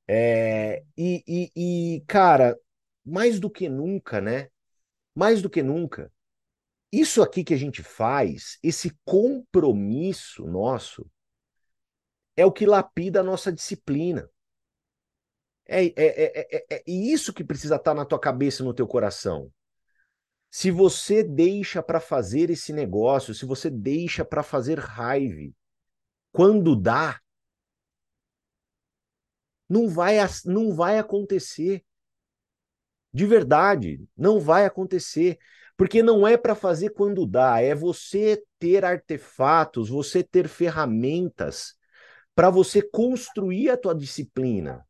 É, 0.09 0.85
e, 0.97 1.25
e, 1.27 1.97
e, 1.97 2.05
cara, 2.07 2.59
mais 3.05 3.41
do 3.41 3.51
que 3.51 3.69
nunca, 3.69 4.21
né? 4.21 4.49
Mais 5.15 5.43
do 5.43 5.51
que 5.51 5.63
nunca, 5.63 6.13
isso 6.93 7.23
aqui 7.23 7.45
que 7.45 7.55
a 7.55 7.57
gente 7.59 7.83
faz, 7.83 8.59
esse 8.63 8.97
compromisso 9.05 10.47
nosso, 10.47 11.07
é 12.37 12.47
o 12.47 12.53
que 12.53 12.65
lapida 12.65 13.21
a 13.21 13.23
nossa 13.23 13.53
disciplina. 13.53 14.31
É, 15.67 15.85
é, 15.85 15.93
é, 15.97 16.57
é, 16.57 16.77
é 16.77 16.83
isso 16.87 17.33
que 17.33 17.45
precisa 17.45 17.77
estar 17.77 17.95
na 17.95 18.05
tua 18.07 18.19
cabeça 18.19 18.63
e 18.63 18.65
no 18.65 18.73
teu 18.73 18.87
coração. 18.87 19.53
Se 20.51 20.71
você 20.71 21.23
deixa 21.23 21.83
para 21.83 22.01
fazer 22.01 22.51
esse 22.51 22.73
negócio, 22.73 23.35
se 23.35 23.45
você 23.45 23.69
deixa 23.69 24.25
para 24.25 24.43
fazer 24.43 24.79
raiva, 24.79 25.53
quando 26.33 26.77
dá, 26.77 27.21
não 29.69 29.89
vai, 29.89 30.17
não 30.45 30.75
vai 30.75 30.99
acontecer. 30.99 31.85
De 33.13 33.27
verdade, 33.27 34.05
não 34.17 34.41
vai 34.41 34.65
acontecer. 34.65 35.39
Porque 35.77 36.03
não 36.03 36.27
é 36.27 36.37
para 36.37 36.57
fazer 36.57 36.91
quando 36.91 37.25
dá, 37.25 37.61
é 37.61 37.73
você 37.73 38.43
ter 38.59 38.85
artefatos, 38.85 39.89
você 39.89 40.25
ter 40.25 40.49
ferramentas 40.49 41.77
para 42.35 42.51
você 42.51 42.83
construir 42.83 43.71
a 43.71 43.77
tua 43.77 43.95
disciplina. 43.95 44.85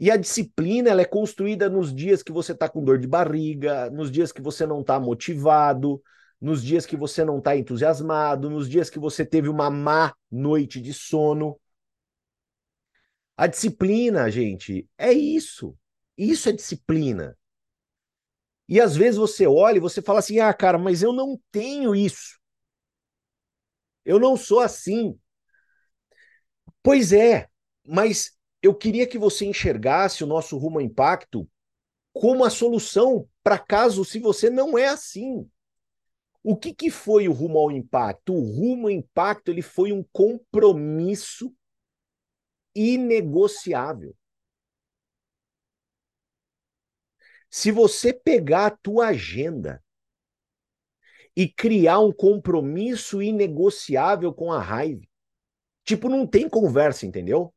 E 0.00 0.10
a 0.10 0.16
disciplina 0.16 0.90
ela 0.90 1.02
é 1.02 1.04
construída 1.04 1.70
nos 1.70 1.94
dias 1.94 2.22
que 2.22 2.32
você 2.32 2.52
está 2.52 2.68
com 2.68 2.82
dor 2.82 2.98
de 2.98 3.06
barriga, 3.06 3.88
nos 3.90 4.10
dias 4.10 4.32
que 4.32 4.42
você 4.42 4.66
não 4.66 4.80
está 4.80 4.98
motivado, 4.98 6.02
nos 6.44 6.62
dias 6.62 6.84
que 6.84 6.94
você 6.94 7.24
não 7.24 7.38
está 7.38 7.56
entusiasmado, 7.56 8.50
nos 8.50 8.68
dias 8.68 8.90
que 8.90 8.98
você 8.98 9.24
teve 9.24 9.48
uma 9.48 9.70
má 9.70 10.14
noite 10.30 10.78
de 10.78 10.92
sono. 10.92 11.58
A 13.34 13.46
disciplina, 13.46 14.30
gente, 14.30 14.86
é 14.98 15.10
isso. 15.10 15.74
Isso 16.18 16.50
é 16.50 16.52
disciplina. 16.52 17.34
E 18.68 18.78
às 18.78 18.94
vezes 18.94 19.16
você 19.16 19.46
olha 19.46 19.78
e 19.78 19.80
você 19.80 20.02
fala 20.02 20.18
assim: 20.18 20.38
ah, 20.38 20.52
cara, 20.52 20.76
mas 20.76 21.02
eu 21.02 21.14
não 21.14 21.40
tenho 21.50 21.96
isso. 21.96 22.38
Eu 24.04 24.18
não 24.18 24.36
sou 24.36 24.60
assim. 24.60 25.18
Pois 26.82 27.14
é, 27.14 27.48
mas 27.88 28.36
eu 28.60 28.74
queria 28.74 29.06
que 29.06 29.16
você 29.16 29.46
enxergasse 29.46 30.22
o 30.22 30.26
nosso 30.26 30.58
rumo 30.58 30.78
ao 30.78 30.84
impacto 30.84 31.48
como 32.12 32.44
a 32.44 32.50
solução 32.50 33.26
para 33.42 33.58
caso 33.58 34.04
se 34.04 34.18
você 34.18 34.50
não 34.50 34.76
é 34.76 34.88
assim. 34.88 35.50
O 36.44 36.56
que, 36.56 36.72
que 36.74 36.90
foi 36.90 37.26
o 37.26 37.32
rumo 37.32 37.58
ao 37.58 37.72
impacto? 37.72 38.32
O 38.32 38.40
rumo 38.40 38.86
ao 38.86 38.90
impacto 38.90 39.50
ele 39.50 39.62
foi 39.62 39.92
um 39.92 40.04
compromisso 40.12 41.52
inegociável. 42.74 44.14
Se 47.50 47.72
você 47.72 48.12
pegar 48.12 48.66
a 48.66 48.70
tua 48.76 49.08
agenda 49.08 49.82
e 51.36 51.48
criar 51.48 51.98
um 52.00 52.12
compromisso 52.12 53.22
inegociável 53.22 54.32
com 54.32 54.52
a 54.52 54.60
raiva, 54.60 55.02
tipo, 55.84 56.08
não 56.08 56.26
tem 56.26 56.48
conversa, 56.48 57.06
entendeu? 57.06 57.54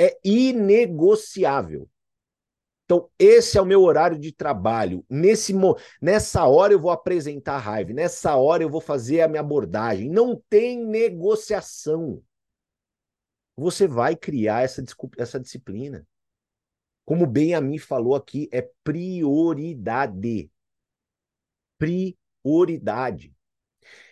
é 0.00 0.18
inegociável. 0.24 1.86
Então, 2.90 3.08
esse 3.20 3.56
é 3.56 3.62
o 3.62 3.64
meu 3.64 3.82
horário 3.82 4.18
de 4.18 4.32
trabalho. 4.32 5.06
Nesse, 5.08 5.54
nessa 6.02 6.44
hora 6.48 6.72
eu 6.72 6.80
vou 6.80 6.90
apresentar 6.90 7.54
a 7.54 7.58
raiva, 7.58 7.92
nessa 7.92 8.34
hora 8.34 8.64
eu 8.64 8.68
vou 8.68 8.80
fazer 8.80 9.20
a 9.20 9.28
minha 9.28 9.42
abordagem. 9.42 10.10
Não 10.10 10.34
tem 10.50 10.84
negociação. 10.84 12.20
Você 13.56 13.86
vai 13.86 14.16
criar 14.16 14.64
essa, 14.64 14.82
essa 15.16 15.38
disciplina. 15.38 16.04
Como 17.04 17.28
bem 17.28 17.54
a 17.54 17.60
mim 17.60 17.78
falou 17.78 18.16
aqui, 18.16 18.48
é 18.50 18.68
prioridade. 18.82 20.50
Prioridade. 21.78 23.32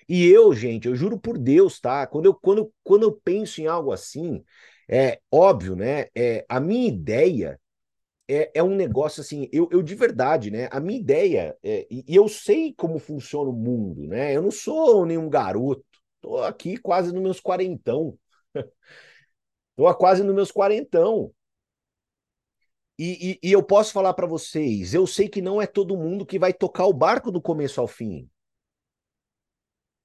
E 0.09 0.25
eu, 0.25 0.55
gente, 0.55 0.87
eu 0.87 0.95
juro 0.95 1.19
por 1.19 1.37
Deus, 1.37 1.81
tá? 1.81 2.07
Quando 2.07 2.27
eu, 2.27 2.35
quando, 2.35 2.73
quando 2.85 3.03
eu 3.03 3.13
penso 3.13 3.61
em 3.61 3.67
algo 3.67 3.91
assim, 3.91 4.45
é 4.89 5.21
óbvio, 5.33 5.75
né? 5.75 6.07
É, 6.15 6.47
a 6.49 6.61
minha 6.61 6.87
ideia 6.87 7.61
é, 8.29 8.51
é 8.55 8.63
um 8.63 8.75
negócio 8.75 9.23
assim, 9.23 9.49
eu, 9.51 9.69
eu 9.73 9.83
de 9.83 9.95
verdade, 9.95 10.51
né? 10.51 10.69
A 10.71 10.79
minha 10.79 11.01
ideia, 11.01 11.57
é, 11.63 11.87
e, 11.91 12.05
e 12.07 12.15
eu 12.15 12.29
sei 12.29 12.75
como 12.75 12.99
funciona 12.99 13.51
o 13.51 13.55
mundo, 13.55 14.07
né? 14.07 14.37
Eu 14.37 14.43
não 14.43 14.51
sou 14.51 15.07
nenhum 15.07 15.29
garoto, 15.31 15.85
tô 16.21 16.39
aqui 16.39 16.77
quase 16.77 17.13
nos 17.13 17.23
meus 17.23 17.41
quarentão. 17.41 18.19
tô 19.77 19.95
quase 19.97 20.23
nos 20.23 20.35
meus 20.35 20.51
quarentão. 20.53 21.33
E, 22.99 23.39
e, 23.43 23.49
e, 23.49 23.53
eu 23.53 23.63
posso 23.63 23.93
falar 23.93 24.13
para 24.13 24.27
vocês, 24.27 24.93
eu 24.93 25.07
sei 25.07 25.29
que 25.29 25.41
não 25.41 25.63
é 25.63 25.67
todo 25.67 25.97
mundo 25.97 26.27
que 26.27 26.39
vai 26.39 26.53
tocar 26.53 26.85
o 26.87 26.93
barco 26.93 27.31
do 27.31 27.41
começo 27.41 27.81
ao 27.81 27.87
fim. 27.87 28.29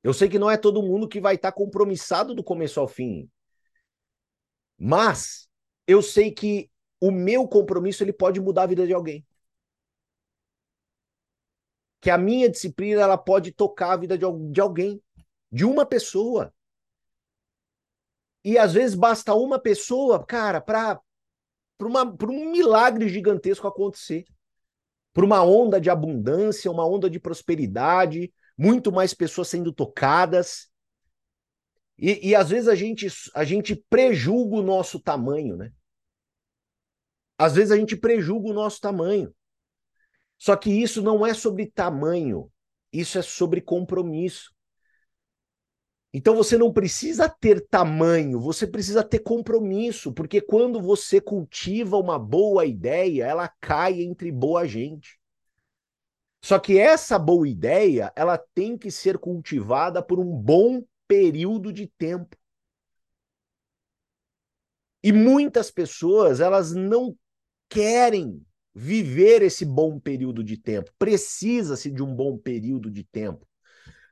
Eu 0.03 0.13
sei 0.13 0.29
que 0.29 0.37
não 0.37 0.49
é 0.49 0.57
todo 0.57 0.83
mundo 0.83 1.07
que 1.07 1.19
vai 1.19 1.35
estar 1.35 1.51
tá 1.51 1.57
compromissado 1.57 2.35
do 2.35 2.43
começo 2.43 2.79
ao 2.79 2.87
fim. 2.87 3.27
Mas 4.77 5.49
eu 5.87 6.01
sei 6.01 6.31
que 6.31 6.69
o 7.03 7.11
meu 7.11 7.45
compromisso 7.45 8.01
ele 8.01 8.13
pode 8.13 8.39
mudar 8.39 8.63
a 8.63 8.67
vida 8.67 8.87
de 8.87 8.93
alguém. 8.93 9.27
Que 11.99 12.09
a 12.09 12.17
minha 12.17 12.49
disciplina 12.49 13.01
ela 13.01 13.17
pode 13.17 13.51
tocar 13.51 13.91
a 13.91 13.97
vida 13.97 14.17
de, 14.17 14.25
de 14.51 14.61
alguém, 14.61 15.03
de 15.51 15.65
uma 15.65 15.85
pessoa. 15.85 16.53
E 18.41 18.57
às 18.57 18.71
vezes 18.71 18.95
basta 18.95 19.33
uma 19.33 19.59
pessoa, 19.59 20.25
cara, 20.25 20.61
para 20.61 21.01
para 21.77 22.31
um 22.31 22.49
milagre 22.49 23.09
gigantesco 23.09 23.67
acontecer. 23.67 24.23
Para 25.11 25.25
uma 25.25 25.43
onda 25.43 25.81
de 25.81 25.89
abundância, 25.89 26.71
uma 26.71 26.87
onda 26.87 27.09
de 27.09 27.19
prosperidade, 27.19 28.33
muito 28.57 28.93
mais 28.93 29.13
pessoas 29.13 29.49
sendo 29.49 29.73
tocadas. 29.73 30.71
E, 31.97 32.29
e 32.29 32.33
às 32.33 32.49
vezes 32.49 32.69
a 32.69 32.75
gente, 32.75 33.07
a 33.35 33.43
gente 33.43 33.75
prejulga 33.89 34.55
o 34.55 34.63
nosso 34.63 35.01
tamanho, 35.01 35.57
né? 35.57 35.73
Às 37.43 37.55
vezes 37.55 37.71
a 37.71 37.77
gente 37.77 37.97
prejulga 37.97 38.49
o 38.49 38.53
nosso 38.53 38.79
tamanho. 38.79 39.35
Só 40.37 40.55
que 40.55 40.69
isso 40.71 41.01
não 41.01 41.25
é 41.25 41.33
sobre 41.33 41.65
tamanho, 41.65 42.49
Isso 42.91 43.17
é 43.17 43.21
sobre 43.21 43.59
compromisso. 43.59 44.53
Então 46.13 46.35
você 46.35 46.57
não 46.57 46.71
precisa 46.71 47.27
ter 47.27 47.67
tamanho, 47.67 48.39
você 48.39 48.65
precisa 48.65 49.03
ter 49.03 49.19
compromisso, 49.19 50.13
porque 50.13 50.39
quando 50.39 50.79
você 50.79 51.19
cultiva 51.19 51.97
uma 51.97 52.17
boa 52.17 52.65
ideia, 52.65 53.25
ela 53.25 53.51
cai 53.59 54.01
entre 54.01 54.31
boa 54.31 54.65
gente. 54.65 55.19
Só 56.41 56.59
que 56.59 56.77
essa 56.77 57.19
boa 57.19 57.47
ideia, 57.47 58.13
ela 58.15 58.37
tem 58.37 58.77
que 58.77 58.89
ser 58.89 59.17
cultivada 59.17 60.01
por 60.01 60.17
um 60.17 60.31
bom 60.31 60.81
período 61.09 61.73
de 61.73 61.87
tempo. 61.97 62.37
E 65.03 65.11
muitas 65.11 65.69
pessoas, 65.69 66.39
elas 66.39 66.73
não 66.73 67.13
querem 67.73 68.45
viver 68.73 69.41
esse 69.41 69.65
bom 69.65 69.99
período 69.99 70.43
de 70.43 70.57
tempo. 70.57 70.91
Precisa-se 70.99 71.89
de 71.89 72.03
um 72.03 72.15
bom 72.15 72.37
período 72.37 72.91
de 72.91 73.03
tempo. 73.03 73.47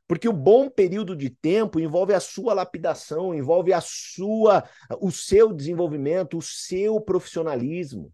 Porque 0.08 0.28
o 0.28 0.34
bom 0.34 0.68
período 0.68 1.16
de 1.16 1.30
tempo 1.30 1.80
envolve 1.80 2.14
a 2.14 2.20
sua 2.20 2.56
lapidação, 2.56 3.34
envolve 3.34 3.72
a 3.72 3.80
sua, 3.80 4.68
o 5.00 5.12
seu 5.12 5.54
desenvolvimento, 5.54 6.38
o 6.38 6.42
seu 6.42 7.00
profissionalismo. 7.00 8.12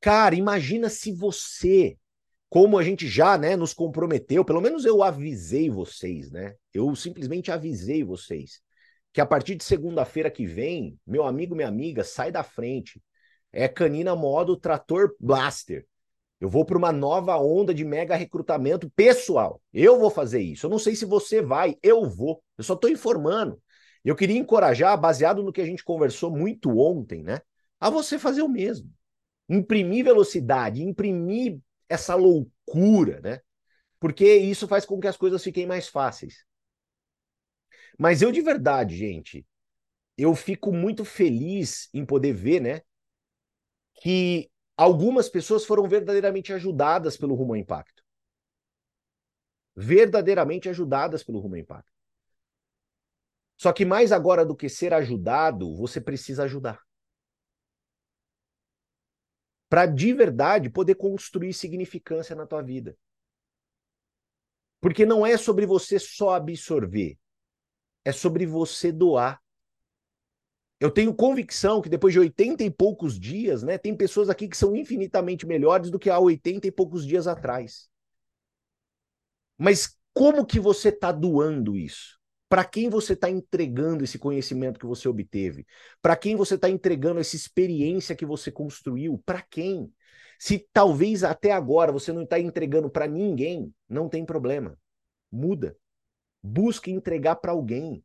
Cara, 0.00 0.34
imagina 0.34 0.90
se 0.90 1.10
você, 1.10 1.96
como 2.50 2.78
a 2.78 2.84
gente 2.84 3.08
já, 3.08 3.38
né, 3.38 3.56
nos 3.56 3.72
comprometeu, 3.72 4.44
pelo 4.44 4.60
menos 4.60 4.84
eu 4.84 5.02
avisei 5.02 5.70
vocês, 5.70 6.30
né? 6.30 6.54
Eu 6.72 6.94
simplesmente 6.94 7.50
avisei 7.50 8.04
vocês 8.04 8.62
que 9.14 9.20
a 9.20 9.26
partir 9.26 9.54
de 9.54 9.62
segunda-feira 9.62 10.28
que 10.28 10.44
vem, 10.44 10.98
meu 11.06 11.22
amigo, 11.22 11.54
minha 11.54 11.68
amiga, 11.68 12.02
sai 12.02 12.32
da 12.32 12.42
frente. 12.42 13.00
É 13.52 13.68
canina 13.68 14.16
modo 14.16 14.56
trator 14.56 15.14
blaster. 15.20 15.86
Eu 16.40 16.50
vou 16.50 16.64
para 16.64 16.76
uma 16.76 16.90
nova 16.90 17.38
onda 17.38 17.72
de 17.72 17.84
mega 17.84 18.16
recrutamento 18.16 18.90
pessoal. 18.90 19.62
Eu 19.72 20.00
vou 20.00 20.10
fazer 20.10 20.40
isso. 20.40 20.66
Eu 20.66 20.70
não 20.70 20.80
sei 20.80 20.96
se 20.96 21.04
você 21.04 21.40
vai, 21.40 21.76
eu 21.80 22.10
vou. 22.10 22.42
Eu 22.58 22.64
só 22.64 22.74
estou 22.74 22.90
informando. 22.90 23.62
Eu 24.04 24.16
queria 24.16 24.36
encorajar, 24.36 25.00
baseado 25.00 25.44
no 25.44 25.52
que 25.52 25.60
a 25.60 25.64
gente 25.64 25.84
conversou 25.84 26.32
muito 26.32 26.76
ontem, 26.76 27.22
né? 27.22 27.40
A 27.78 27.90
você 27.90 28.18
fazer 28.18 28.42
o 28.42 28.48
mesmo. 28.48 28.90
Imprimir 29.48 30.04
velocidade, 30.04 30.82
imprimir 30.82 31.60
essa 31.88 32.16
loucura, 32.16 33.20
né? 33.20 33.38
Porque 34.00 34.34
isso 34.34 34.66
faz 34.66 34.84
com 34.84 34.98
que 34.98 35.06
as 35.06 35.16
coisas 35.16 35.42
fiquem 35.42 35.66
mais 35.68 35.86
fáceis. 35.86 36.44
Mas 37.98 38.22
eu 38.22 38.32
de 38.32 38.40
verdade, 38.40 38.96
gente, 38.96 39.46
eu 40.16 40.34
fico 40.34 40.72
muito 40.72 41.04
feliz 41.04 41.88
em 41.92 42.04
poder 42.04 42.32
ver, 42.32 42.60
né? 42.60 42.82
Que 44.02 44.50
algumas 44.76 45.28
pessoas 45.28 45.64
foram 45.64 45.88
verdadeiramente 45.88 46.52
ajudadas 46.52 47.16
pelo 47.16 47.34
Rumo 47.34 47.52
ao 47.52 47.58
Impacto. 47.58 48.02
Verdadeiramente 49.76 50.68
ajudadas 50.68 51.22
pelo 51.22 51.40
Rumo 51.40 51.54
ao 51.54 51.60
Impacto. 51.60 51.92
Só 53.56 53.72
que 53.72 53.84
mais 53.84 54.12
agora 54.12 54.44
do 54.44 54.56
que 54.56 54.68
ser 54.68 54.92
ajudado, 54.92 55.74
você 55.76 56.00
precisa 56.00 56.44
ajudar. 56.44 56.80
Para 59.68 59.86
de 59.86 60.12
verdade 60.12 60.70
poder 60.70 60.94
construir 60.96 61.52
significância 61.52 62.36
na 62.36 62.46
tua 62.46 62.62
vida. 62.62 62.96
Porque 64.80 65.06
não 65.06 65.24
é 65.24 65.36
sobre 65.36 65.66
você 65.66 65.98
só 65.98 66.34
absorver, 66.34 67.18
é 68.04 68.12
sobre 68.12 68.46
você 68.46 68.92
doar. 68.92 69.40
Eu 70.78 70.90
tenho 70.90 71.14
convicção 71.14 71.80
que 71.80 71.88
depois 71.88 72.12
de 72.12 72.20
80 72.20 72.62
e 72.62 72.70
poucos 72.70 73.18
dias, 73.18 73.62
né, 73.62 73.78
tem 73.78 73.96
pessoas 73.96 74.28
aqui 74.28 74.48
que 74.48 74.56
são 74.56 74.76
infinitamente 74.76 75.46
melhores 75.46 75.90
do 75.90 75.98
que 75.98 76.10
há 76.10 76.18
80 76.18 76.66
e 76.66 76.70
poucos 76.70 77.06
dias 77.06 77.26
atrás. 77.26 77.88
Mas 79.56 79.96
como 80.12 80.44
que 80.44 80.60
você 80.60 80.88
está 80.88 81.10
doando 81.10 81.76
isso? 81.76 82.18
Para 82.48 82.64
quem 82.64 82.88
você 82.88 83.14
está 83.14 83.30
entregando 83.30 84.04
esse 84.04 84.18
conhecimento 84.18 84.78
que 84.78 84.86
você 84.86 85.08
obteve? 85.08 85.66
Para 86.02 86.16
quem 86.16 86.36
você 86.36 86.54
está 86.54 86.68
entregando 86.68 87.18
essa 87.18 87.34
experiência 87.34 88.14
que 88.14 88.26
você 88.26 88.52
construiu? 88.52 89.20
Para 89.24 89.42
quem? 89.42 89.92
Se 90.38 90.68
talvez 90.72 91.24
até 91.24 91.52
agora 91.52 91.90
você 91.90 92.12
não 92.12 92.22
está 92.22 92.38
entregando 92.38 92.90
para 92.90 93.06
ninguém, 93.06 93.72
não 93.88 94.08
tem 94.08 94.24
problema. 94.24 94.78
Muda. 95.32 95.76
Busque 96.46 96.90
entregar 96.90 97.36
para 97.36 97.52
alguém. 97.52 98.04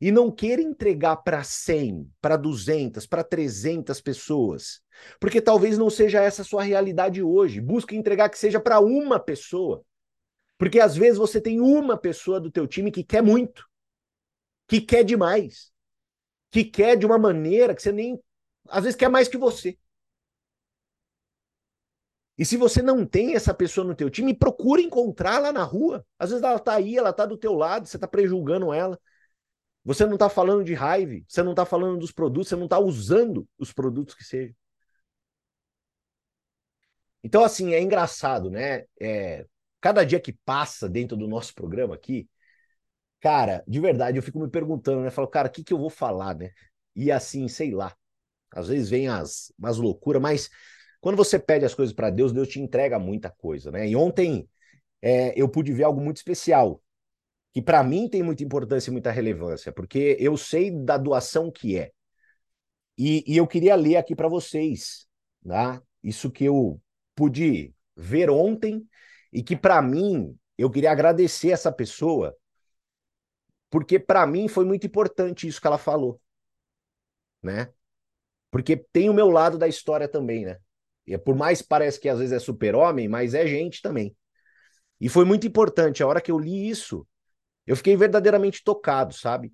E 0.00 0.10
não 0.10 0.32
queira 0.32 0.60
entregar 0.60 1.16
para 1.18 1.44
100, 1.44 2.10
para 2.20 2.36
200, 2.36 3.06
para 3.06 3.22
300 3.22 4.00
pessoas. 4.00 4.82
Porque 5.20 5.40
talvez 5.40 5.78
não 5.78 5.88
seja 5.88 6.20
essa 6.20 6.42
a 6.42 6.44
sua 6.44 6.64
realidade 6.64 7.22
hoje. 7.22 7.60
Busque 7.60 7.94
entregar 7.94 8.28
que 8.28 8.36
seja 8.36 8.58
para 8.58 8.80
uma 8.80 9.20
pessoa. 9.20 9.84
Porque 10.58 10.80
às 10.80 10.96
vezes 10.96 11.18
você 11.18 11.40
tem 11.40 11.60
uma 11.60 11.96
pessoa 11.96 12.40
do 12.40 12.50
teu 12.50 12.66
time 12.66 12.90
que 12.90 13.04
quer 13.04 13.22
muito, 13.22 13.64
que 14.66 14.80
quer 14.80 15.04
demais, 15.04 15.70
que 16.50 16.64
quer 16.64 16.96
de 16.96 17.06
uma 17.06 17.18
maneira 17.18 17.74
que 17.74 17.82
você 17.82 17.92
nem 17.92 18.20
às 18.68 18.82
vezes 18.82 18.96
quer 18.96 19.08
mais 19.08 19.28
que 19.28 19.36
você. 19.38 19.78
E 22.38 22.44
se 22.44 22.56
você 22.56 22.82
não 22.82 23.06
tem 23.06 23.34
essa 23.34 23.54
pessoa 23.54 23.86
no 23.86 23.94
teu 23.94 24.10
time, 24.10 24.34
procura 24.34 24.82
encontrá-la 24.82 25.52
na 25.52 25.64
rua. 25.64 26.04
Às 26.18 26.30
vezes 26.30 26.44
ela 26.44 26.56
está 26.56 26.74
aí, 26.74 26.96
ela 26.96 27.10
está 27.10 27.24
do 27.24 27.36
teu 27.36 27.54
lado, 27.54 27.86
você 27.86 27.96
está 27.96 28.06
prejulgando 28.06 28.72
ela. 28.72 28.98
Você 29.84 30.04
não 30.04 30.14
está 30.14 30.28
falando 30.28 30.64
de 30.64 30.74
raiva, 30.74 31.14
você 31.28 31.42
não 31.42 31.52
está 31.52 31.64
falando 31.64 31.98
dos 31.98 32.12
produtos, 32.12 32.48
você 32.48 32.56
não 32.56 32.64
está 32.64 32.78
usando 32.78 33.48
os 33.58 33.72
produtos 33.72 34.14
que 34.14 34.24
sejam. 34.24 34.54
Então, 37.22 37.42
assim, 37.44 37.74
é 37.74 37.80
engraçado, 37.80 38.50
né? 38.50 38.84
É, 39.00 39.46
cada 39.80 40.04
dia 40.04 40.20
que 40.20 40.32
passa 40.44 40.88
dentro 40.88 41.16
do 41.16 41.26
nosso 41.26 41.54
programa 41.54 41.94
aqui, 41.94 42.28
cara, 43.20 43.64
de 43.66 43.80
verdade, 43.80 44.18
eu 44.18 44.22
fico 44.22 44.38
me 44.40 44.48
perguntando, 44.50 45.02
né? 45.02 45.10
Falo, 45.10 45.28
cara, 45.28 45.48
o 45.48 45.50
que, 45.50 45.64
que 45.64 45.72
eu 45.72 45.78
vou 45.78 45.90
falar, 45.90 46.36
né? 46.36 46.50
E 46.94 47.10
assim, 47.10 47.48
sei 47.48 47.72
lá. 47.72 47.96
Às 48.52 48.68
vezes 48.68 48.88
vem 48.90 49.08
as, 49.08 49.52
as 49.62 49.76
loucuras, 49.78 50.22
mas 50.22 50.50
quando 51.06 51.18
você 51.18 51.38
pede 51.38 51.64
as 51.64 51.72
coisas 51.72 51.94
para 51.94 52.10
Deus, 52.10 52.32
Deus 52.32 52.48
te 52.48 52.60
entrega 52.60 52.98
muita 52.98 53.30
coisa, 53.30 53.70
né? 53.70 53.86
E 53.88 53.94
ontem 53.94 54.50
é, 55.00 55.40
eu 55.40 55.48
pude 55.48 55.72
ver 55.72 55.84
algo 55.84 56.00
muito 56.00 56.16
especial 56.16 56.82
que 57.52 57.62
para 57.62 57.80
mim 57.84 58.08
tem 58.08 58.24
muita 58.24 58.42
importância 58.42 58.90
e 58.90 58.92
muita 58.92 59.12
relevância, 59.12 59.70
porque 59.70 60.16
eu 60.18 60.36
sei 60.36 60.68
da 60.68 60.98
doação 60.98 61.48
que 61.48 61.78
é. 61.78 61.92
E, 62.98 63.22
e 63.24 63.36
eu 63.36 63.46
queria 63.46 63.76
ler 63.76 63.98
aqui 63.98 64.16
para 64.16 64.26
vocês, 64.26 65.06
tá? 65.46 65.80
Isso 66.02 66.28
que 66.28 66.42
eu 66.44 66.82
pude 67.14 67.72
ver 67.94 68.28
ontem 68.28 68.84
e 69.32 69.44
que 69.44 69.54
para 69.54 69.80
mim 69.80 70.36
eu 70.58 70.68
queria 70.68 70.90
agradecer 70.90 71.50
essa 71.50 71.70
pessoa, 71.70 72.36
porque 73.70 73.96
para 73.96 74.26
mim 74.26 74.48
foi 74.48 74.64
muito 74.64 74.88
importante 74.88 75.46
isso 75.46 75.60
que 75.60 75.68
ela 75.68 75.78
falou, 75.78 76.20
né? 77.40 77.72
Porque 78.50 78.76
tem 78.76 79.08
o 79.08 79.14
meu 79.14 79.30
lado 79.30 79.56
da 79.56 79.68
história 79.68 80.08
também, 80.08 80.44
né? 80.44 80.58
É 81.08 81.18
por 81.18 81.36
mais 81.36 81.62
parece 81.62 82.00
que 82.00 82.08
às 82.08 82.18
vezes 82.18 82.32
é 82.32 82.38
super-homem, 82.38 83.08
mas 83.08 83.34
é 83.34 83.46
gente 83.46 83.80
também. 83.82 84.14
E 85.00 85.08
foi 85.08 85.24
muito 85.24 85.46
importante. 85.46 86.02
A 86.02 86.06
hora 86.06 86.20
que 86.20 86.30
eu 86.30 86.38
li 86.38 86.68
isso, 86.68 87.06
eu 87.66 87.76
fiquei 87.76 87.96
verdadeiramente 87.96 88.62
tocado, 88.64 89.14
sabe? 89.14 89.52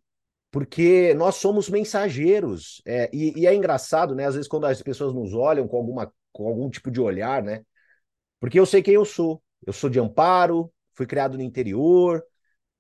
Porque 0.51 1.15
nós 1.15 1.37
somos 1.37 1.69
mensageiros. 1.69 2.83
É, 2.87 3.11
e, 3.12 3.41
e, 3.41 3.47
é 3.47 3.55
engraçado, 3.55 4.15
né? 4.15 4.27
Às 4.27 4.35
vezes, 4.35 4.49
quando 4.49 4.67
as 4.67 4.83
pessoas 4.83 5.15
nos 5.15 5.33
olham 5.35 5.67
com, 5.67 5.77
alguma, 5.77 6.12
com 6.33 6.47
algum 6.47 6.71
tipo 6.71 6.91
de 6.91 7.01
olhar, 7.01 7.43
né? 7.43 7.65
Porque 8.38 8.59
eu 8.61 8.67
sei 8.67 8.83
quem 8.83 8.95
eu 8.95 9.05
sou. 9.05 9.43
Eu 9.67 9.73
sou 9.73 9.88
de 9.88 10.01
Amparo, 10.01 10.73
fui 10.95 11.07
criado 11.07 11.37
no 11.37 11.43
interior, 11.43 12.23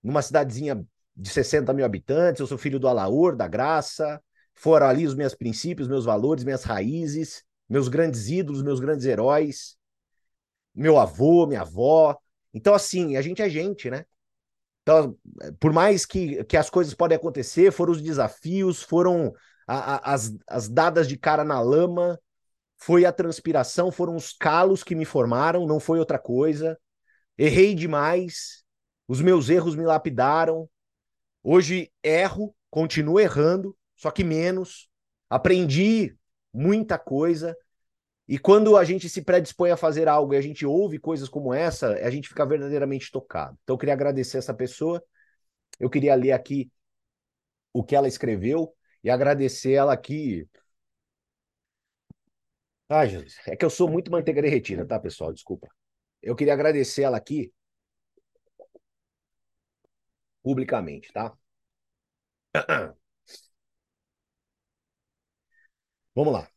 numa 0.02 0.20
cidadezinha 0.22 0.84
de 1.16 1.30
60 1.30 1.72
mil 1.72 1.84
habitantes. 1.84 2.40
Eu 2.40 2.46
sou 2.46 2.58
filho 2.58 2.78
do 2.78 2.88
Alaor, 2.88 3.36
da 3.36 3.48
Graça. 3.48 4.22
Foram 4.54 4.86
ali 4.86 5.06
os 5.06 5.14
meus 5.14 5.34
princípios, 5.34 5.88
meus 5.88 6.04
valores, 6.04 6.44
minhas 6.44 6.64
raízes, 6.64 7.42
meus 7.72 7.88
grandes 7.88 8.28
ídolos, 8.28 8.62
meus 8.62 8.78
grandes 8.78 9.06
heróis, 9.06 9.78
meu 10.74 10.98
avô, 10.98 11.46
minha 11.46 11.62
avó. 11.62 12.14
Então, 12.52 12.74
assim, 12.74 13.16
a 13.16 13.22
gente 13.22 13.40
é 13.40 13.48
gente, 13.48 13.88
né? 13.88 14.04
Então, 14.82 15.16
por 15.58 15.72
mais 15.72 16.04
que, 16.04 16.44
que 16.44 16.58
as 16.58 16.68
coisas 16.68 16.92
podem 16.92 17.16
acontecer, 17.16 17.72
foram 17.72 17.92
os 17.92 18.02
desafios, 18.02 18.82
foram 18.82 19.32
a, 19.66 19.94
a, 19.94 20.12
as, 20.12 20.36
as 20.46 20.68
dadas 20.68 21.08
de 21.08 21.16
cara 21.16 21.44
na 21.44 21.62
lama, 21.62 22.20
foi 22.76 23.06
a 23.06 23.12
transpiração, 23.12 23.90
foram 23.90 24.16
os 24.16 24.34
calos 24.34 24.84
que 24.84 24.94
me 24.94 25.06
formaram, 25.06 25.66
não 25.66 25.80
foi 25.80 25.98
outra 25.98 26.18
coisa. 26.18 26.78
Errei 27.38 27.74
demais, 27.74 28.64
os 29.08 29.22
meus 29.22 29.48
erros 29.48 29.74
me 29.74 29.86
lapidaram. 29.86 30.68
Hoje 31.42 31.90
erro, 32.02 32.54
continuo 32.68 33.18
errando, 33.18 33.74
só 33.96 34.10
que 34.10 34.22
menos. 34.22 34.90
Aprendi 35.30 36.14
muita 36.52 36.98
coisa, 36.98 37.56
e 38.32 38.38
quando 38.38 38.78
a 38.78 38.82
gente 38.82 39.10
se 39.10 39.20
predispõe 39.20 39.72
a 39.72 39.76
fazer 39.76 40.08
algo 40.08 40.32
e 40.32 40.38
a 40.38 40.40
gente 40.40 40.64
ouve 40.64 40.98
coisas 40.98 41.28
como 41.28 41.52
essa, 41.52 41.88
a 41.88 42.08
gente 42.10 42.30
fica 42.30 42.46
verdadeiramente 42.46 43.12
tocado. 43.12 43.58
Então 43.62 43.74
eu 43.74 43.78
queria 43.78 43.92
agradecer 43.92 44.38
essa 44.38 44.54
pessoa. 44.54 45.04
Eu 45.78 45.90
queria 45.90 46.14
ler 46.14 46.32
aqui 46.32 46.72
o 47.74 47.84
que 47.84 47.94
ela 47.94 48.08
escreveu 48.08 48.74
e 49.04 49.10
agradecer 49.10 49.72
ela 49.72 49.92
aqui. 49.92 50.48
Ah, 52.88 53.04
Jesus, 53.06 53.36
é 53.46 53.54
que 53.54 53.66
eu 53.66 53.70
sou 53.70 53.86
muito 53.90 54.10
manteiga 54.10 54.40
derretida, 54.40 54.86
tá, 54.86 54.98
pessoal? 54.98 55.30
Desculpa. 55.30 55.68
eu 56.22 56.36
queria 56.36 56.54
agradecer 56.54 57.02
ela 57.02 57.18
aqui 57.18 57.52
publicamente, 60.42 61.12
tá? 61.12 61.36
Vamos 66.14 66.32
lá. 66.32 66.51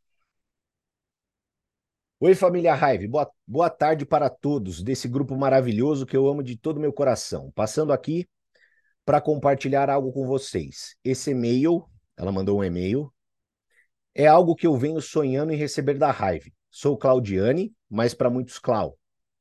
Oi, 2.26 2.34
família 2.34 2.74
Raive. 2.74 3.08
Boa, 3.08 3.32
boa 3.46 3.70
tarde 3.70 4.04
para 4.04 4.32
todos 4.32 4.82
desse 4.82 5.08
grupo 5.08 5.38
maravilhoso 5.38 6.08
que 6.08 6.18
eu 6.18 6.28
amo 6.28 6.42
de 6.42 6.58
todo 6.58 6.80
meu 6.80 6.92
coração. 6.92 7.52
Passando 7.52 7.94
aqui 7.94 8.28
para 9.06 9.22
compartilhar 9.22 9.92
algo 9.92 10.12
com 10.12 10.26
vocês. 10.26 10.96
Esse 11.04 11.30
e-mail, 11.30 11.88
ela 12.18 12.32
mandou 12.32 12.58
um 12.58 12.64
e-mail, 12.64 13.14
é 14.16 14.26
algo 14.26 14.56
que 14.56 14.66
eu 14.66 14.76
venho 14.76 15.00
sonhando 15.00 15.54
em 15.54 15.56
receber 15.56 16.00
da 16.00 16.10
Raive. 16.10 16.52
Sou 16.72 16.98
Claudiane, 16.98 17.72
mas 17.88 18.16
para 18.16 18.28
muitos 18.28 18.58
Clau. 18.58 18.98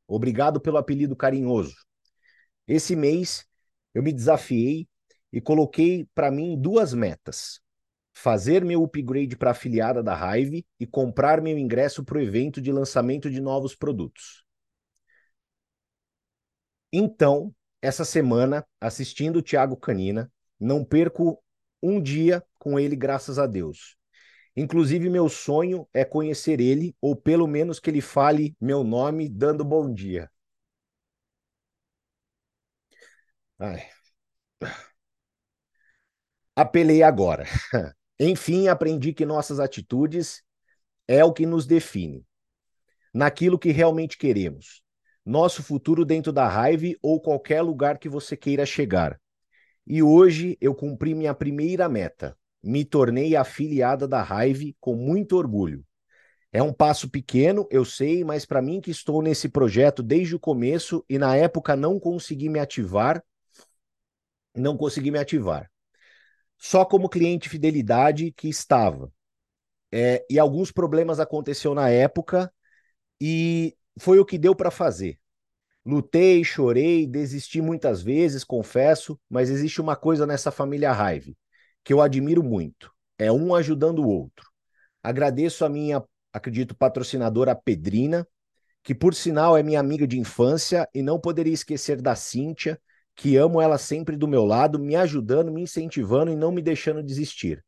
Obrigado 0.07 0.61
pelo 0.61 0.77
apelido 0.77 1.17
carinhoso. 1.17 1.75
Esse 2.69 2.95
mês 2.95 3.47
eu 3.95 4.03
me 4.03 4.13
desafiei 4.13 4.87
e 5.33 5.41
coloquei 5.41 6.07
para 6.15 6.31
mim 6.31 6.61
duas 6.61 6.93
metas: 6.93 7.63
fazer 8.15 8.65
meu 8.65 8.85
upgrade 8.85 9.37
para 9.37 9.51
afiliada 9.51 10.03
da 10.03 10.15
Hive 10.37 10.65
e 10.81 10.87
comprar 10.87 11.41
meu 11.43 11.59
ingresso 11.59 12.05
para 12.05 12.19
o 12.19 12.21
evento 12.23 12.61
de 12.61 12.73
lançamento 12.73 13.31
de 13.31 13.41
novos 13.41 13.75
produtos. 13.75 14.45
Então, 16.93 17.55
essa 17.83 18.05
semana, 18.05 18.65
assistindo 18.81 19.37
o 19.39 19.43
Thiago 19.43 19.77
Canina, 19.77 20.31
não 20.59 20.85
perco 20.85 21.43
um 21.83 22.01
dia 22.01 22.43
com 22.59 22.79
ele, 22.79 22.97
graças 22.97 23.39
a 23.39 23.47
Deus. 23.47 23.97
Inclusive, 24.57 25.11
meu 25.11 25.29
sonho 25.29 25.89
é 25.95 26.05
conhecer 26.05 26.61
ele, 26.61 26.97
ou 27.01 27.17
pelo 27.17 27.47
menos 27.49 27.81
que 27.81 27.91
ele 27.91 28.01
fale 28.03 28.57
meu 28.61 28.85
nome 28.85 29.29
dando 29.29 29.65
bom 29.65 29.93
dia. 29.93 30.31
Ai. 33.59 33.91
Apelei 36.57 37.03
agora. 37.03 37.45
Enfim, 38.19 38.69
aprendi 38.69 39.13
que 39.13 39.27
nossas 39.27 39.59
atitudes 39.59 40.43
é 41.09 41.25
o 41.25 41.33
que 41.33 41.45
nos 41.45 41.67
define, 41.67 42.25
naquilo 43.13 43.59
que 43.59 43.73
realmente 43.73 44.17
queremos. 44.17 44.83
Nosso 45.25 45.63
futuro 45.63 46.05
dentro 46.05 46.33
da 46.33 46.47
raiva 46.47 46.97
ou 47.03 47.21
qualquer 47.21 47.63
lugar 47.63 47.99
que 47.99 48.09
você 48.09 48.37
queira 48.37 48.65
chegar. 48.65 49.21
E 49.87 50.03
hoje 50.03 50.57
eu 50.61 50.75
cumpri 50.75 51.15
minha 51.15 51.35
primeira 51.35 51.89
meta. 51.89 52.37
Me 52.63 52.85
tornei 52.85 53.35
afiliada 53.37 54.09
da 54.09 54.23
Raive 54.23 54.75
com 54.81 54.95
muito 54.95 55.37
orgulho. 55.37 55.85
É 56.51 56.63
um 56.63 56.73
passo 56.73 57.11
pequeno, 57.11 57.67
eu 57.71 57.85
sei, 57.85 58.25
mas 58.25 58.47
para 58.47 58.63
mim 58.63 58.81
que 58.81 58.91
estou 58.91 59.21
nesse 59.21 59.49
projeto 59.49 60.03
desde 60.03 60.37
o 60.37 60.41
começo 60.41 61.05
e 61.09 61.19
na 61.19 61.37
época 61.37 61.75
não 61.75 61.99
consegui 61.99 62.49
me 62.49 62.61
ativar, 62.61 63.23
não 64.55 64.77
consegui 64.77 65.11
me 65.11 65.19
ativar 65.19 65.71
só 66.65 66.83
como 66.83 67.11
cliente 67.11 67.51
fidelidade 67.51 68.33
que 68.33 68.49
estava. 68.49 69.13
É, 69.93 70.25
e 70.31 70.39
alguns 70.39 70.73
problemas 70.73 71.21
aconteceu 71.21 71.75
na 71.75 71.91
época 71.91 72.51
e 73.21 73.77
foi 74.01 74.19
o 74.19 74.25
que 74.25 74.39
deu 74.39 74.57
para 74.57 74.71
fazer. 74.71 75.19
Lutei, 75.85 76.43
chorei, 76.43 77.07
desisti 77.07 77.61
muitas 77.61 78.01
vezes, 78.01 78.45
confesso, 78.45 79.21
mas 79.29 79.51
existe 79.51 79.79
uma 79.79 79.95
coisa 79.95 80.27
nessa 80.27 80.51
família 80.51 80.91
Raive 80.91 81.37
que 81.85 81.93
eu 81.93 82.01
admiro 82.01 82.43
muito. 82.43 82.91
É 83.19 83.31
um 83.31 83.55
ajudando 83.55 83.99
o 83.99 84.09
outro. 84.09 84.51
Agradeço 85.03 85.67
a 85.67 85.69
minha, 85.69 86.03
acredito, 86.33 86.75
patrocinadora 86.75 87.55
Pedrina, 87.55 88.27
que 88.83 88.95
por 88.95 89.15
sinal 89.15 89.55
é 89.55 89.63
minha 89.63 89.81
amiga 89.81 90.07
de 90.07 90.19
infância 90.19 90.89
e 90.95 91.03
não 91.03 91.21
poderia 91.21 91.53
esquecer 91.53 92.01
da 92.01 92.17
Cíntia, 92.17 92.81
que 93.15 93.37
amo 93.37 93.61
ela 93.61 93.79
sempre 93.79 94.17
do 94.17 94.29
meu 94.29 94.45
lado, 94.45 94.79
me 94.79 94.97
ajudando, 94.97 95.53
me 95.53 95.63
incentivando 95.63 96.31
e 96.33 96.37
não 96.37 96.53
me 96.53 96.63
deixando 96.63 97.03
desistir. 97.03 97.65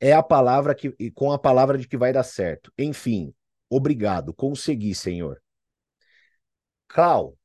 É 0.00 0.12
a 0.12 0.22
palavra 0.22 0.74
que 0.74 0.94
e 0.98 1.10
com 1.10 1.32
a 1.32 1.38
palavra 1.38 1.78
de 1.78 1.88
que 1.88 1.96
vai 1.96 2.12
dar 2.12 2.24
certo. 2.24 2.72
Enfim, 2.78 3.34
obrigado, 3.70 4.34
consegui, 4.34 4.94
Senhor. 4.94 5.40
Clau, 6.88 7.36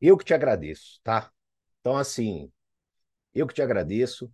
eu 0.00 0.16
que 0.18 0.24
te 0.24 0.34
agradeço, 0.34 1.00
tá? 1.04 1.32
Então 1.80 1.96
assim, 1.98 2.52
eu 3.34 3.46
que 3.46 3.54
te 3.54 3.62
agradeço. 3.62 4.32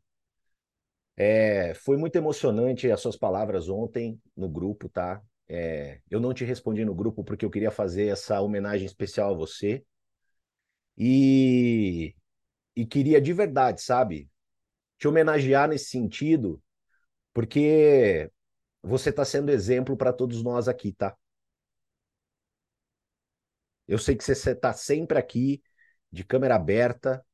É, 1.16 1.74
foi 1.74 1.96
muito 1.96 2.14
emocionante 2.16 2.90
as 2.90 3.00
suas 3.00 3.16
palavras 3.16 3.68
ontem 3.68 4.20
no 4.36 4.48
grupo, 4.48 4.88
tá? 4.88 5.20
É, 5.48 6.00
eu 6.10 6.20
não 6.20 6.32
te 6.32 6.44
respondi 6.44 6.84
no 6.84 6.94
grupo 6.94 7.24
porque 7.24 7.44
eu 7.44 7.50
queria 7.50 7.70
fazer 7.70 8.06
essa 8.06 8.40
homenagem 8.40 8.86
especial 8.86 9.32
a 9.32 9.36
você. 9.36 9.84
E 10.98 12.14
e 12.76 12.86
queria 12.86 13.20
de 13.20 13.32
verdade, 13.32 13.82
sabe? 13.82 14.30
Te 14.98 15.08
homenagear 15.08 15.68
nesse 15.68 15.86
sentido, 15.86 16.62
porque 17.34 18.30
você 18.82 19.10
está 19.10 19.24
sendo 19.24 19.50
exemplo 19.50 19.96
para 19.96 20.12
todos 20.12 20.42
nós 20.42 20.68
aqui, 20.68 20.92
tá? 20.92 21.16
Eu 23.86 23.98
sei 23.98 24.16
que 24.16 24.24
você 24.24 24.52
está 24.52 24.72
sempre 24.72 25.18
aqui, 25.18 25.62
de 26.12 26.24
câmera 26.24 26.56
aberta, 26.56 27.24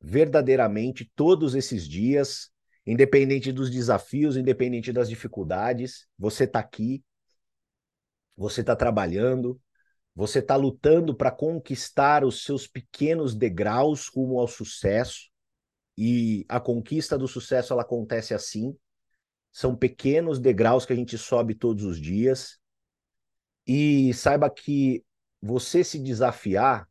verdadeiramente, 0.00 1.10
todos 1.16 1.54
esses 1.54 1.88
dias, 1.88 2.50
independente 2.86 3.52
dos 3.52 3.70
desafios, 3.70 4.36
independente 4.36 4.92
das 4.92 5.08
dificuldades, 5.08 6.06
você 6.18 6.44
está 6.44 6.60
aqui, 6.60 7.04
você 8.36 8.60
está 8.60 8.76
trabalhando, 8.76 9.60
você 10.14 10.38
está 10.38 10.54
lutando 10.54 11.14
para 11.14 11.32
conquistar 11.32 12.24
os 12.24 12.44
seus 12.44 12.68
pequenos 12.68 13.34
degraus 13.34 14.06
rumo 14.06 14.38
ao 14.38 14.46
sucesso. 14.46 15.28
E 15.98 16.44
a 16.48 16.60
conquista 16.60 17.18
do 17.18 17.26
sucesso 17.26 17.72
ela 17.72 17.82
acontece 17.82 18.32
assim. 18.32 18.76
São 19.52 19.74
pequenos 19.74 20.38
degraus 20.38 20.86
que 20.86 20.92
a 20.92 20.96
gente 20.96 21.18
sobe 21.18 21.54
todos 21.54 21.84
os 21.84 22.00
dias. 22.00 22.58
E 23.66 24.14
saiba 24.14 24.48
que 24.48 25.04
você 25.42 25.82
se 25.82 25.98
desafiar, 25.98 26.88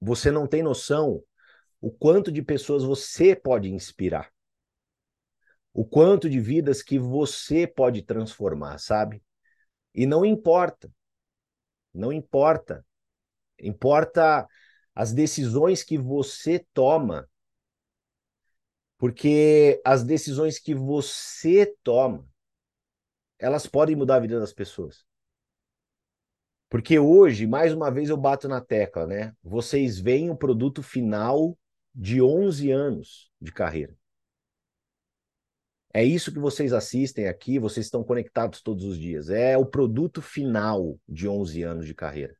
você 0.00 0.30
não 0.30 0.46
tem 0.46 0.62
noção 0.62 1.22
o 1.80 1.90
quanto 1.90 2.30
de 2.30 2.42
pessoas 2.42 2.84
você 2.84 3.34
pode 3.34 3.70
inspirar. 3.70 4.30
O 5.72 5.84
quanto 5.84 6.28
de 6.28 6.38
vidas 6.38 6.82
que 6.82 6.98
você 6.98 7.66
pode 7.66 8.02
transformar, 8.02 8.78
sabe? 8.78 9.22
E 9.94 10.06
não 10.06 10.24
importa 10.24 10.92
não 11.92 12.12
importa. 12.12 12.84
Importa 13.60 14.46
as 14.94 15.12
decisões 15.12 15.82
que 15.82 15.98
você 15.98 16.64
toma. 16.72 17.28
Porque 18.98 19.80
as 19.84 20.04
decisões 20.04 20.58
que 20.58 20.74
você 20.74 21.74
toma, 21.82 22.26
elas 23.38 23.66
podem 23.66 23.96
mudar 23.96 24.16
a 24.16 24.20
vida 24.20 24.38
das 24.38 24.52
pessoas. 24.52 25.04
Porque 26.68 26.98
hoje, 26.98 27.46
mais 27.46 27.72
uma 27.72 27.90
vez, 27.90 28.10
eu 28.10 28.16
bato 28.16 28.46
na 28.46 28.60
tecla, 28.60 29.06
né? 29.06 29.34
Vocês 29.42 29.98
veem 29.98 30.30
o 30.30 30.36
produto 30.36 30.82
final 30.82 31.58
de 31.94 32.22
11 32.22 32.70
anos 32.70 33.30
de 33.40 33.50
carreira. 33.52 33.99
É 35.92 36.04
isso 36.04 36.32
que 36.32 36.38
vocês 36.38 36.72
assistem 36.72 37.26
aqui, 37.26 37.58
vocês 37.58 37.86
estão 37.86 38.04
conectados 38.04 38.62
todos 38.62 38.84
os 38.84 38.96
dias. 38.96 39.28
É 39.28 39.58
o 39.58 39.66
produto 39.66 40.22
final 40.22 40.98
de 41.08 41.28
11 41.28 41.62
anos 41.62 41.86
de 41.86 41.94
carreira. 41.94 42.36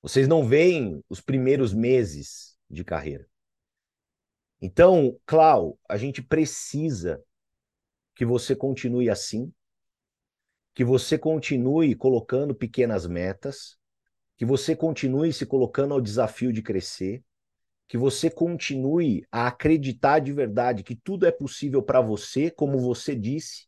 Vocês 0.00 0.26
não 0.26 0.46
veem 0.46 1.02
os 1.08 1.20
primeiros 1.20 1.74
meses 1.74 2.56
de 2.70 2.82
carreira. 2.82 3.28
Então, 4.60 5.18
Clau, 5.26 5.78
a 5.88 5.98
gente 5.98 6.22
precisa 6.22 7.22
que 8.14 8.24
você 8.24 8.56
continue 8.56 9.10
assim, 9.10 9.52
que 10.74 10.84
você 10.84 11.18
continue 11.18 11.94
colocando 11.94 12.54
pequenas 12.54 13.06
metas, 13.06 13.76
que 14.36 14.46
você 14.46 14.74
continue 14.74 15.32
se 15.32 15.44
colocando 15.44 15.92
ao 15.92 16.00
desafio 16.00 16.52
de 16.52 16.62
crescer, 16.62 17.22
que 17.88 17.96
você 17.96 18.28
continue 18.28 19.24
a 19.30 19.46
acreditar 19.46 20.18
de 20.18 20.32
verdade 20.32 20.82
que 20.82 20.96
tudo 20.96 21.24
é 21.26 21.30
possível 21.30 21.82
para 21.82 22.00
você, 22.00 22.50
como 22.50 22.78
você 22.78 23.14
disse. 23.14 23.66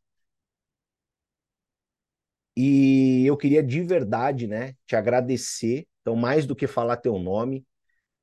E 2.56 3.24
eu 3.24 3.36
queria 3.36 3.62
de 3.62 3.80
verdade, 3.82 4.48
né, 4.48 4.74
te 4.84 4.96
agradecer. 4.96 5.86
Então, 6.00 6.16
mais 6.16 6.44
do 6.46 6.56
que 6.56 6.66
falar 6.66 6.96
teu 6.96 7.18
nome, 7.18 7.64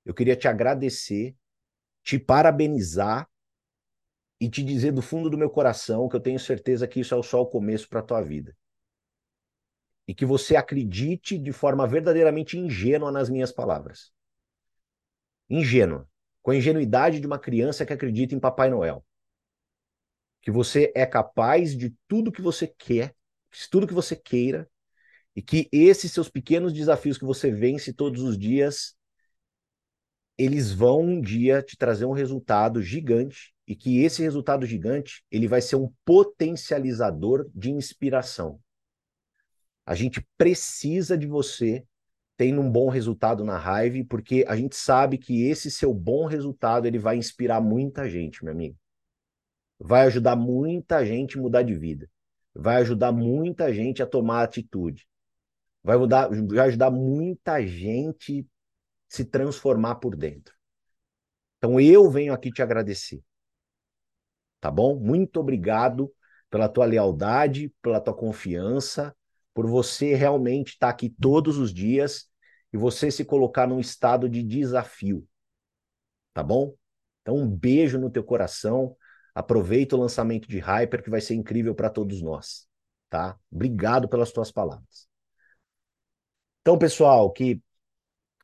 eu 0.04 0.14
queria 0.14 0.36
te 0.36 0.48
agradecer, 0.48 1.36
te 2.04 2.20
parabenizar 2.20 3.30
e 4.40 4.50
te 4.50 4.62
dizer 4.62 4.92
do 4.92 5.02
fundo 5.02 5.30
do 5.30 5.38
meu 5.38 5.50
coração 5.50 6.10
que 6.10 6.16
eu 6.18 6.20
tenho 6.20 6.40
certeza 6.40 6.88
que 6.88 7.00
isso 7.00 7.16
é 7.16 7.24
só 7.24 7.42
o 7.42 7.48
começo 7.48 7.88
para 7.88 8.02
tua 8.02 8.22
vida. 8.22 8.56
E 10.06 10.14
que 10.14 10.26
você 10.26 10.58
acredite 10.58 11.38
de 11.38 11.54
forma 11.54 11.88
verdadeiramente 11.88 12.58
ingênua 12.58 13.12
nas 13.12 13.30
minhas 13.30 13.52
palavras 13.52 14.15
ingênua, 15.50 16.08
com 16.42 16.52
a 16.52 16.56
ingenuidade 16.56 17.20
de 17.20 17.28
uma 17.28 17.40
criança 17.40 17.86
que 17.86 17.94
acredita 17.94 18.36
em 18.36 18.40
Papai 18.40 18.70
Noel. 18.70 19.06
Que 20.42 20.52
você 20.52 20.92
é 20.96 21.06
capaz 21.06 21.76
de 21.76 21.94
tudo 22.08 22.32
que 22.32 22.42
você 22.42 22.68
quer, 22.68 23.16
tudo 23.70 23.88
que 23.88 23.94
você 23.94 24.16
queira, 24.16 24.70
E 25.36 25.42
que 25.42 25.70
esses 25.72 26.12
seus 26.12 26.30
pequenos 26.30 26.74
desafios 26.74 27.18
que 27.18 27.26
você 27.26 27.52
vence 27.52 27.94
todos 27.94 28.22
os 28.24 28.38
dias, 28.38 28.96
eles 30.38 30.72
vão 30.72 31.02
um 31.02 31.22
dia 31.22 31.62
te 31.62 31.78
trazer 31.78 32.06
um 32.06 32.12
resultado 32.12 32.82
gigante 32.82 33.54
e 33.68 33.76
que 33.76 34.04
esse 34.04 34.22
resultado 34.22 34.66
gigante, 34.66 35.24
ele 35.32 35.48
vai 35.48 35.62
ser 35.62 35.76
um 35.76 35.92
potencializador 36.06 37.50
de 37.54 37.72
inspiração. 37.72 38.60
A 39.86 39.96
gente 39.96 40.26
precisa 40.38 41.18
de 41.18 41.28
você 41.28 41.86
tendo 42.38 42.62
um 42.62 42.70
bom 42.70 42.90
resultado 42.90 43.44
na 43.44 43.58
Hive, 43.58 44.04
porque 44.04 44.46
a 44.48 44.56
gente 44.56 44.76
sabe 44.76 45.18
que 45.18 45.48
esse 45.48 45.72
seu 45.72 45.94
bom 45.94 46.26
resultado 46.26 46.86
ele 46.86 47.00
vai 47.00 47.18
inspirar 47.18 47.62
muita 47.62 48.10
gente, 48.10 48.44
meu 48.44 48.54
amigo. 48.54 48.78
Vai 49.80 50.06
ajudar 50.08 50.36
muita 50.36 51.06
gente 51.06 51.38
a 51.38 51.42
mudar 51.42 51.64
de 51.64 51.76
vida. 51.76 52.10
Vai 52.54 52.78
ajudar 52.78 53.12
muita 53.12 53.74
gente 53.74 54.02
a 54.02 54.06
tomar 54.06 54.44
atitude. 54.44 55.08
Vai, 55.84 55.98
mudar, 55.98 56.30
vai 56.30 56.68
ajudar 56.68 56.90
muita 56.90 57.66
gente 57.66 58.48
se 59.08 59.26
transformar 59.26 59.96
por 59.96 60.16
dentro. 60.16 60.54
Então 61.58 61.80
eu 61.80 62.10
venho 62.10 62.34
aqui 62.34 62.52
te 62.52 62.62
agradecer. 62.62 63.24
Tá 64.60 64.72
bom? 64.72 65.00
Muito 65.00 65.40
obrigado 65.40 66.12
pela 66.50 66.68
tua 66.68 66.86
lealdade, 66.86 67.72
pela 67.82 68.00
tua 68.00 68.14
confiança, 68.14 69.16
por 69.56 69.66
você 69.68 70.14
realmente 70.14 70.74
estar 70.74 70.88
tá 70.88 70.92
aqui 70.92 71.10
todos 71.10 71.58
os 71.58 71.74
dias 71.74 72.30
e 72.74 72.78
você 72.78 73.10
se 73.10 73.24
colocar 73.24 73.66
num 73.66 73.80
estado 73.80 74.28
de 74.30 74.44
desafio. 74.44 75.26
Tá 76.34 76.44
bom? 76.44 76.76
Então, 77.22 77.38
um 77.38 77.50
beijo 77.50 77.98
no 77.98 78.12
teu 78.12 78.24
coração. 78.24 78.96
Aproveita 79.34 79.96
o 79.96 80.00
lançamento 80.00 80.48
de 80.48 80.60
Hyper, 80.60 81.02
que 81.02 81.10
vai 81.10 81.22
ser 81.22 81.36
incrível 81.36 81.74
para 81.74 81.90
todos 81.90 82.22
nós. 82.22 82.68
Tá? 83.10 83.40
Obrigado 83.50 84.10
pelas 84.10 84.32
tuas 84.32 84.52
palavras. 84.52 85.08
Então, 86.62 86.78
pessoal, 86.78 87.32
que, 87.32 87.62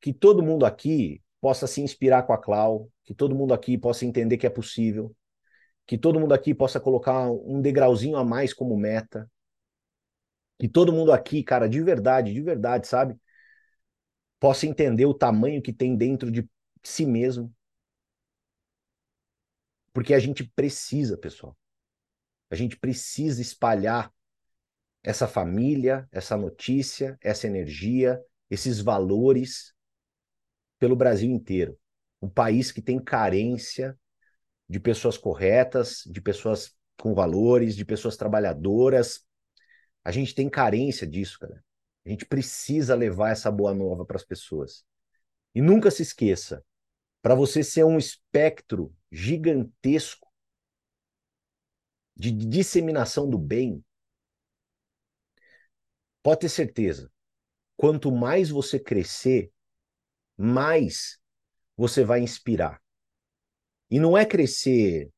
que 0.01 0.14
todo 0.14 0.41
mundo 0.41 0.66
aqui 0.66 1.22
possa 1.41 1.68
se 1.68 1.82
inspirar 1.82 2.24
com 2.24 2.34
a 2.34 2.38
Clau, 2.38 2.89
que 3.03 3.14
todo 3.14 3.36
mundo 3.36 3.53
aqui 3.53 3.78
possa 3.78 4.05
entender 4.05 4.38
que 4.38 4.47
é 4.47 4.49
possível, 4.49 5.14
que 5.86 5.97
todo 5.97 6.20
mundo 6.20 6.34
aqui 6.34 6.53
possa 6.53 6.80
colocar 6.80 7.30
um 7.30 7.59
degrauzinho 7.62 8.16
a 8.16 8.24
mais 8.24 8.53
como 8.53 8.78
meta, 8.78 9.30
que 10.62 10.70
todo 10.70 10.93
mundo 10.93 11.12
aqui, 11.12 11.41
cara, 11.41 11.68
de 11.68 11.82
verdade, 11.82 12.32
de 12.32 12.39
verdade, 12.39 12.88
sabe? 12.88 13.20
Possa 14.39 14.68
entender 14.68 15.07
o 15.07 15.14
tamanho 15.14 15.59
que 15.59 15.74
tem 15.74 15.97
dentro 15.97 16.30
de 16.30 16.47
si 16.84 17.03
mesmo. 17.03 17.51
Porque 19.91 20.14
a 20.14 20.20
gente 20.20 20.43
precisa, 20.43 21.18
pessoal. 21.18 21.57
A 22.51 22.55
gente 22.55 22.78
precisa 22.78 23.41
espalhar 23.41 24.14
essa 25.01 25.28
família, 25.28 26.07
essa 26.12 26.38
notícia, 26.38 27.18
essa 27.24 27.47
energia, 27.47 28.24
esses 28.47 28.80
valores 28.82 29.74
pelo 30.78 30.95
Brasil 30.95 31.32
inteiro. 31.32 31.76
Um 32.22 32.30
país 32.30 32.72
que 32.72 32.84
tem 32.84 33.03
carência 33.03 33.97
de 34.70 34.80
pessoas 34.80 35.18
corretas, 35.18 36.03
de 36.05 36.22
pessoas 36.22 36.76
com 36.99 37.16
valores, 37.16 37.76
de 37.76 37.84
pessoas 37.84 38.16
trabalhadoras, 38.16 39.26
a 40.04 40.12
gente 40.12 40.34
tem 40.34 40.49
carência 40.49 41.06
disso, 41.06 41.39
cara. 41.39 41.64
A 42.06 42.10
gente 42.10 42.26
precisa 42.26 42.95
levar 42.95 43.32
essa 43.32 43.52
boa 43.52 43.74
nova 43.74 44.06
para 44.06 44.18
as 44.18 44.26
pessoas. 44.26 44.84
E 45.54 45.62
nunca 45.62 45.91
se 45.91 46.02
esqueça, 46.02 46.66
para 47.22 47.36
você 47.36 47.64
ser 47.64 47.84
um 47.84 47.97
espectro 47.97 48.93
gigantesco 49.12 50.28
de 52.16 52.32
disseminação 52.32 53.30
do 53.30 53.38
bem, 53.38 53.84
pode 56.24 56.41
ter 56.41 56.49
certeza, 56.49 57.12
quanto 57.76 58.12
mais 58.12 58.49
você 58.49 58.80
crescer, 58.80 59.52
mais 60.38 61.20
você 61.76 62.04
vai 62.04 62.22
inspirar. 62.22 62.82
E 63.89 63.99
não 63.99 64.18
é 64.18 64.26
crescer 64.26 65.12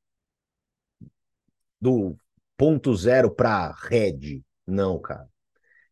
do 1.79 2.17
ponto 2.57 2.95
zero 2.95 3.33
para 3.33 3.71
red, 3.71 4.43
não, 4.65 4.99
cara. 4.99 5.29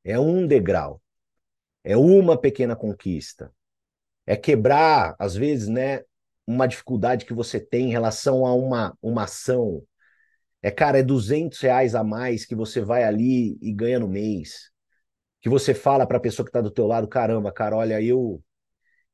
É 0.03 0.19
um 0.19 0.47
degrau. 0.47 1.01
É 1.84 1.97
uma 1.97 2.38
pequena 2.39 2.76
conquista. 2.76 3.53
É 4.26 4.38
quebrar, 4.38 5.15
às 5.19 5.36
vezes, 5.36 5.67
né, 5.67 6.01
uma 6.47 6.67
dificuldade 6.67 7.26
que 7.26 7.34
você 7.34 7.59
tem 7.59 7.88
em 7.88 7.91
relação 7.91 8.45
a 8.45 8.53
uma, 8.55 8.97
uma 9.01 9.24
ação. 9.24 9.84
É, 10.61 10.72
cara, 10.72 10.99
é 10.99 11.03
200 11.03 11.59
reais 11.61 11.95
a 11.95 12.03
mais 12.03 12.45
que 12.45 12.55
você 12.55 12.82
vai 12.82 13.03
ali 13.03 13.57
e 13.61 13.74
ganha 13.74 13.99
no 13.99 14.07
mês. 14.07 14.72
Que 15.41 15.49
você 15.49 15.74
fala 15.74 16.07
para 16.07 16.17
a 16.17 16.22
pessoa 16.22 16.45
que 16.45 16.49
está 16.49 16.61
do 16.61 16.72
teu 16.72 16.88
lado, 16.88 17.07
caramba, 17.07 17.51
cara, 17.51 17.76
olha, 17.78 18.01
eu 18.01 18.43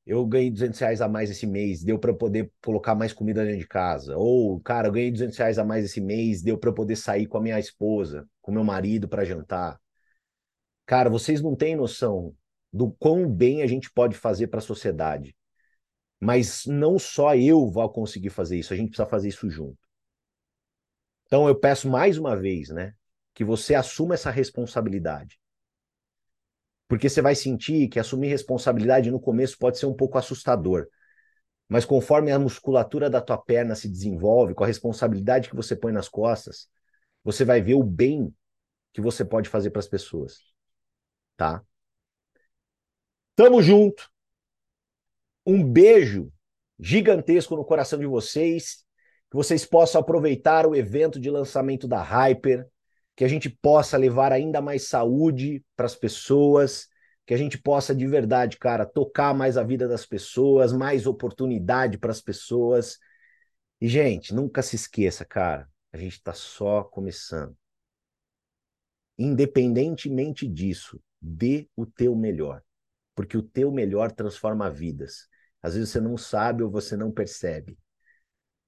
eu 0.08 0.26
ganhei 0.26 0.50
200 0.50 0.80
reais 0.80 1.02
a 1.02 1.08
mais 1.10 1.30
esse 1.30 1.46
mês, 1.46 1.84
deu 1.84 2.00
para 2.00 2.14
poder 2.14 2.50
colocar 2.64 2.96
mais 2.96 3.12
comida 3.12 3.44
dentro 3.44 3.60
de 3.60 3.68
casa. 3.68 4.18
Ou, 4.18 4.60
cara, 4.62 4.88
eu 4.88 4.92
ganhei 4.94 5.12
200 5.12 5.38
reais 5.38 5.60
a 5.60 5.66
mais 5.66 5.84
esse 5.84 6.00
mês, 6.00 6.42
deu 6.42 6.58
para 6.58 6.72
poder 6.72 6.96
sair 6.96 7.28
com 7.28 7.38
a 7.38 7.42
minha 7.42 7.60
esposa, 7.60 8.26
com 8.42 8.52
meu 8.52 8.64
marido 8.64 9.08
para 9.10 9.26
jantar. 9.26 9.78
Cara, 10.86 11.10
vocês 11.10 11.42
não 11.42 11.56
têm 11.58 11.76
noção 11.76 12.34
do 12.72 12.90
quão 12.94 13.30
bem 13.30 13.62
a 13.62 13.68
gente 13.68 13.92
pode 13.92 14.16
fazer 14.16 14.48
para 14.48 14.60
a 14.60 14.62
sociedade. 14.62 15.36
Mas 16.22 16.66
não 16.66 16.98
só 16.98 17.36
eu 17.36 17.70
vou 17.70 17.90
conseguir 17.90 18.30
fazer 18.30 18.58
isso, 18.58 18.74
a 18.74 18.78
gente 18.78 18.90
precisa 18.90 19.10
fazer 19.10 19.28
isso 19.28 19.50
junto. 19.50 19.78
Então 21.26 21.50
eu 21.50 21.56
peço 21.60 21.90
mais 21.90 22.18
uma 22.18 22.36
vez, 22.36 22.70
né, 22.70 22.94
que 23.34 23.44
você 23.44 23.76
assuma 23.76 24.14
essa 24.14 24.32
responsabilidade. 24.32 25.38
Porque 26.88 27.10
você 27.10 27.22
vai 27.22 27.36
sentir 27.36 27.90
que 27.90 28.00
assumir 28.00 28.30
responsabilidade 28.30 29.12
no 29.12 29.20
começo 29.20 29.58
pode 29.58 29.78
ser 29.78 29.86
um 29.86 29.94
pouco 29.94 30.18
assustador. 30.18 30.88
Mas 31.68 31.84
conforme 31.84 32.32
a 32.32 32.40
musculatura 32.40 33.10
da 33.10 33.22
tua 33.22 33.38
perna 33.38 33.76
se 33.76 33.90
desenvolve, 33.90 34.54
com 34.54 34.64
a 34.64 34.68
responsabilidade 34.68 35.50
que 35.50 35.56
você 35.56 35.76
põe 35.76 35.92
nas 35.92 36.08
costas, 36.08 36.70
você 37.24 37.44
vai 37.44 37.62
ver 37.62 37.74
o 37.74 37.84
bem 37.84 38.34
que 38.94 39.02
você 39.02 39.26
pode 39.26 39.50
fazer 39.50 39.70
para 39.70 39.80
as 39.80 39.88
pessoas. 39.88 40.40
Tá? 41.36 41.62
Tamo 43.36 43.62
junto. 43.62 44.10
Um 45.46 45.64
beijo 45.64 46.32
gigantesco 46.80 47.56
no 47.56 47.66
coração 47.66 48.00
de 48.00 48.06
vocês. 48.06 48.86
Que 49.30 49.36
vocês 49.36 49.66
possam 49.66 50.00
aproveitar 50.00 50.66
o 50.66 50.74
evento 50.74 51.20
de 51.20 51.30
lançamento 51.30 51.86
da 51.86 52.02
Hyper 52.02 52.66
que 53.18 53.26
a 53.26 53.28
gente 53.28 53.50
possa 53.50 53.98
levar 53.98 54.32
ainda 54.32 54.62
mais 54.62 54.88
saúde 54.88 55.66
para 55.76 55.88
as 55.88 55.96
pessoas, 55.96 56.88
que 57.26 57.34
a 57.34 57.38
gente 57.38 57.58
possa 57.58 57.94
de 57.96 58.06
verdade, 58.06 58.58
cara, 58.58 58.86
tocar 58.86 59.34
mais 59.34 59.58
a 59.58 59.64
vida 59.64 59.88
das 59.88 60.06
pessoas, 60.06 60.72
mais 60.72 61.08
oportunidade 61.08 61.98
para 61.98 62.12
as 62.12 62.22
pessoas. 62.22 63.00
E, 63.82 63.88
gente, 63.88 64.36
nunca 64.36 64.62
se 64.62 64.76
esqueça, 64.76 65.26
cara, 65.26 65.68
a 65.92 65.98
gente 65.98 66.14
está 66.14 66.32
só 66.32 66.84
começando. 66.84 67.58
Independentemente 69.18 70.48
disso, 70.48 71.02
dê 71.20 71.68
o 71.76 71.88
teu 71.88 72.16
melhor, 72.16 72.64
porque 73.16 73.36
o 73.36 73.42
teu 73.42 73.72
melhor 73.72 74.12
transforma 74.12 74.70
vidas. 74.70 75.28
Às 75.60 75.74
vezes 75.74 75.90
você 75.90 76.00
não 76.00 76.18
sabe 76.20 76.62
ou 76.62 76.70
você 76.70 76.96
não 76.96 77.12
percebe, 77.12 77.80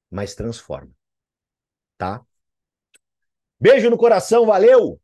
mas 0.10 0.34
transforma. 0.34 0.92
Tá? 2.00 2.26
Beijo 3.60 3.90
no 3.90 3.98
coração, 3.98 4.46
valeu! 4.46 5.00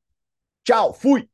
Tchau, 0.63 0.93
fui! 0.93 1.29